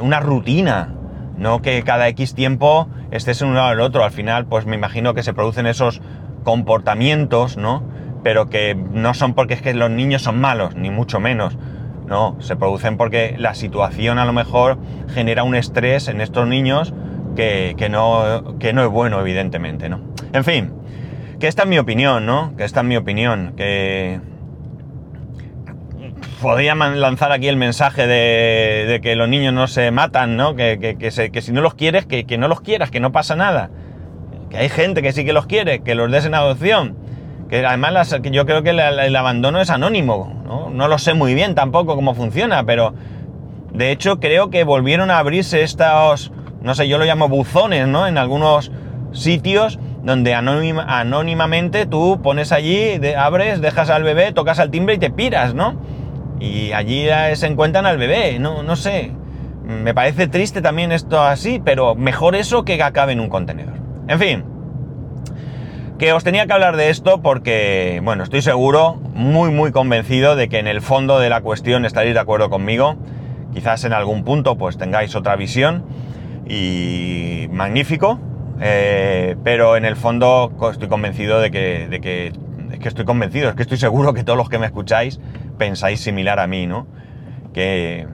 una 0.00 0.18
rutina, 0.18 0.94
no 1.36 1.60
que 1.60 1.82
cada 1.82 2.08
X 2.08 2.34
tiempo 2.34 2.88
estés 3.10 3.42
en 3.42 3.48
uno 3.48 3.66
o 3.66 3.70
el 3.70 3.80
otro. 3.80 4.02
Al 4.02 4.12
final, 4.12 4.46
pues 4.46 4.64
me 4.64 4.76
imagino 4.76 5.12
que 5.12 5.22
se 5.22 5.34
producen 5.34 5.66
esos 5.66 6.00
comportamientos, 6.42 7.58
¿no? 7.58 7.82
Pero 8.22 8.48
que 8.48 8.74
no 8.74 9.12
son 9.12 9.34
porque 9.34 9.54
es 9.54 9.62
que 9.62 9.74
los 9.74 9.90
niños 9.90 10.22
son 10.22 10.40
malos, 10.40 10.74
ni 10.74 10.90
mucho 10.90 11.20
menos. 11.20 11.58
No, 12.06 12.36
se 12.40 12.56
producen 12.56 12.96
porque 12.96 13.34
la 13.36 13.54
situación 13.54 14.18
a 14.18 14.24
lo 14.24 14.32
mejor 14.32 14.78
genera 15.12 15.42
un 15.42 15.54
estrés 15.54 16.08
en 16.08 16.22
estos 16.22 16.48
niños 16.48 16.94
que, 17.36 17.88
no, 17.90 18.56
que 18.58 18.72
no 18.72 18.82
es 18.82 18.88
bueno, 18.88 19.20
evidentemente, 19.20 19.88
¿no? 19.88 20.00
En 20.32 20.42
fin, 20.42 20.72
que 21.38 21.46
esta 21.46 21.62
es 21.62 21.68
mi 21.68 21.78
opinión, 21.78 22.26
¿no? 22.26 22.56
Que 22.56 22.64
esta 22.64 22.80
es 22.80 22.86
mi 22.86 22.96
opinión, 22.96 23.52
que 23.56 24.20
podría 26.40 26.74
lanzar 26.74 27.32
aquí 27.32 27.48
el 27.48 27.56
mensaje 27.56 28.06
de, 28.06 29.00
que 29.02 29.16
los 29.16 29.28
niños 29.28 29.52
no 29.52 29.66
se 29.66 29.90
matan, 29.90 30.36
¿no? 30.36 30.54
Que, 30.54 30.96
que 30.98 31.42
si 31.42 31.52
no 31.52 31.60
los 31.60 31.74
quieres, 31.74 32.06
que, 32.06 32.38
no 32.38 32.48
los 32.48 32.60
quieras, 32.60 32.90
que 32.90 33.00
no 33.00 33.12
pasa 33.12 33.36
nada 33.36 33.70
que 34.48 34.56
hay 34.56 34.68
gente 34.68 35.02
que 35.02 35.12
sí 35.12 35.24
que 35.24 35.32
los 35.32 35.46
quiere, 35.46 35.80
que 35.80 35.94
los 35.94 36.10
des 36.10 36.24
en 36.26 36.34
adopción, 36.34 36.96
que 37.48 37.64
además 37.64 38.14
yo 38.22 38.46
creo 38.46 38.62
que 38.62 38.70
el, 38.70 39.16
abandono 39.16 39.60
es 39.60 39.70
anónimo, 39.70 40.42
¿no? 40.44 40.70
¿no? 40.70 40.88
lo 40.88 40.98
sé 40.98 41.14
muy 41.14 41.34
bien 41.34 41.54
tampoco 41.54 41.94
cómo 41.94 42.14
funciona, 42.14 42.64
pero 42.64 42.94
de 43.72 43.90
hecho 43.90 44.20
creo 44.20 44.50
que 44.50 44.64
volvieron 44.64 45.10
a 45.10 45.18
abrirse 45.18 45.62
estos, 45.62 46.32
no 46.62 46.74
sé, 46.74 46.88
yo 46.88 46.98
lo 46.98 47.04
llamo 47.04 47.28
buzones, 47.28 47.86
¿no? 47.86 48.06
En 48.06 48.18
algunos 48.18 48.70
sitios 49.12 49.78
donde 50.02 50.34
anónimamente 50.34 51.86
tú 51.86 52.20
pones 52.22 52.52
allí, 52.52 53.00
abres, 53.16 53.60
dejas 53.60 53.90
al 53.90 54.02
bebé, 54.02 54.32
tocas 54.32 54.58
al 54.58 54.70
timbre 54.70 54.94
y 54.94 54.98
te 54.98 55.10
piras, 55.10 55.54
¿no? 55.54 55.76
Y 56.40 56.72
allí 56.72 57.06
se 57.34 57.46
encuentran 57.46 57.86
al 57.86 57.98
bebé, 57.98 58.38
no, 58.38 58.62
no 58.62 58.76
sé. 58.76 59.12
Me 59.64 59.92
parece 59.92 60.28
triste 60.28 60.62
también 60.62 60.92
esto 60.92 61.20
así, 61.20 61.60
pero 61.62 61.94
mejor 61.94 62.36
eso 62.36 62.64
que 62.64 62.82
acabe 62.82 63.12
en 63.12 63.20
un 63.20 63.28
contenedor. 63.28 63.74
En 64.06 64.18
fin, 64.18 64.44
que 65.98 66.12
os 66.12 66.22
tenía 66.22 66.46
que 66.46 66.52
hablar 66.52 66.76
de 66.76 66.90
esto 66.90 67.20
porque, 67.20 68.00
bueno, 68.04 68.22
estoy 68.22 68.40
seguro, 68.40 68.94
muy, 69.14 69.50
muy 69.50 69.72
convencido 69.72 70.36
de 70.36 70.48
que 70.48 70.60
en 70.60 70.68
el 70.68 70.80
fondo 70.80 71.18
de 71.18 71.28
la 71.28 71.40
cuestión 71.40 71.84
estaréis 71.84 72.14
de 72.14 72.20
acuerdo 72.20 72.48
conmigo. 72.50 72.96
Quizás 73.52 73.84
en 73.84 73.92
algún 73.92 74.24
punto 74.24 74.56
pues 74.56 74.78
tengáis 74.78 75.16
otra 75.16 75.34
visión 75.34 75.84
y 76.46 77.48
magnífico, 77.50 78.20
eh, 78.60 79.36
pero 79.42 79.76
en 79.76 79.84
el 79.84 79.96
fondo 79.96 80.52
estoy 80.70 80.88
convencido 80.88 81.40
de 81.40 81.50
que, 81.50 81.88
de 81.88 82.00
que, 82.00 82.32
es 82.72 82.78
que 82.78 82.88
estoy 82.88 83.04
convencido, 83.04 83.48
es 83.48 83.56
que 83.56 83.62
estoy 83.62 83.78
seguro 83.78 84.14
que 84.14 84.22
todos 84.22 84.36
los 84.36 84.48
que 84.48 84.58
me 84.58 84.66
escucháis 84.66 85.18
pensáis 85.58 86.00
similar 86.00 86.40
a 86.40 86.46
mí, 86.46 86.66
¿no? 86.66 86.86
Que, 87.52 88.06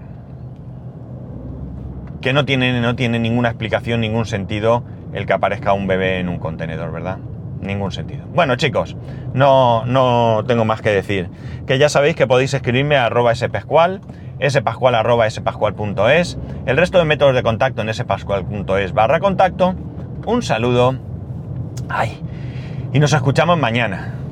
que 2.21 2.33
no 2.33 2.45
tiene, 2.45 2.81
no 2.81 2.97
tiene 2.97 3.19
ninguna 3.19 3.51
explicación, 3.51 4.01
ningún 4.01 4.27
sentido 4.27 4.85
el 5.13 5.27
que 5.27 5.33
aparezca 5.33 5.73
un 5.73 5.87
bebé 5.87 6.19
en 6.19 6.29
un 6.29 6.39
contenedor, 6.39 6.91
¿verdad? 6.93 7.19
Ningún 7.61 7.93
sentido. 7.93 8.27
Bueno, 8.35 8.57
chicos, 8.57 8.97
no, 9.33 9.87
no 9.87 10.43
tengo 10.47 10.65
más 10.65 10.83
que 10.83 10.91
decir. 10.91 11.31
Que 11.67 11.79
ya 11.79 11.89
sabéis 11.89 12.17
que 12.17 12.27
podéis 12.27 12.53
escribirme 12.53 12.97
a 12.97 13.07
arroba 13.07 13.35
spascual, 13.35 14.01
spascual 14.47 14.95
arroba 14.95 15.31
spascual.es, 15.31 16.39
el 16.67 16.77
resto 16.77 16.99
de 16.99 17.05
métodos 17.05 17.35
de 17.35 17.43
contacto 17.43 17.83
en 17.83 17.95
spascual.es 17.95 18.93
barra 18.93 19.21
contacto. 19.21 19.75
Un 20.27 20.43
saludo. 20.43 20.97
Ay, 21.89 22.21
y 22.93 22.99
nos 22.99 23.13
escuchamos 23.13 23.59
mañana. 23.59 24.24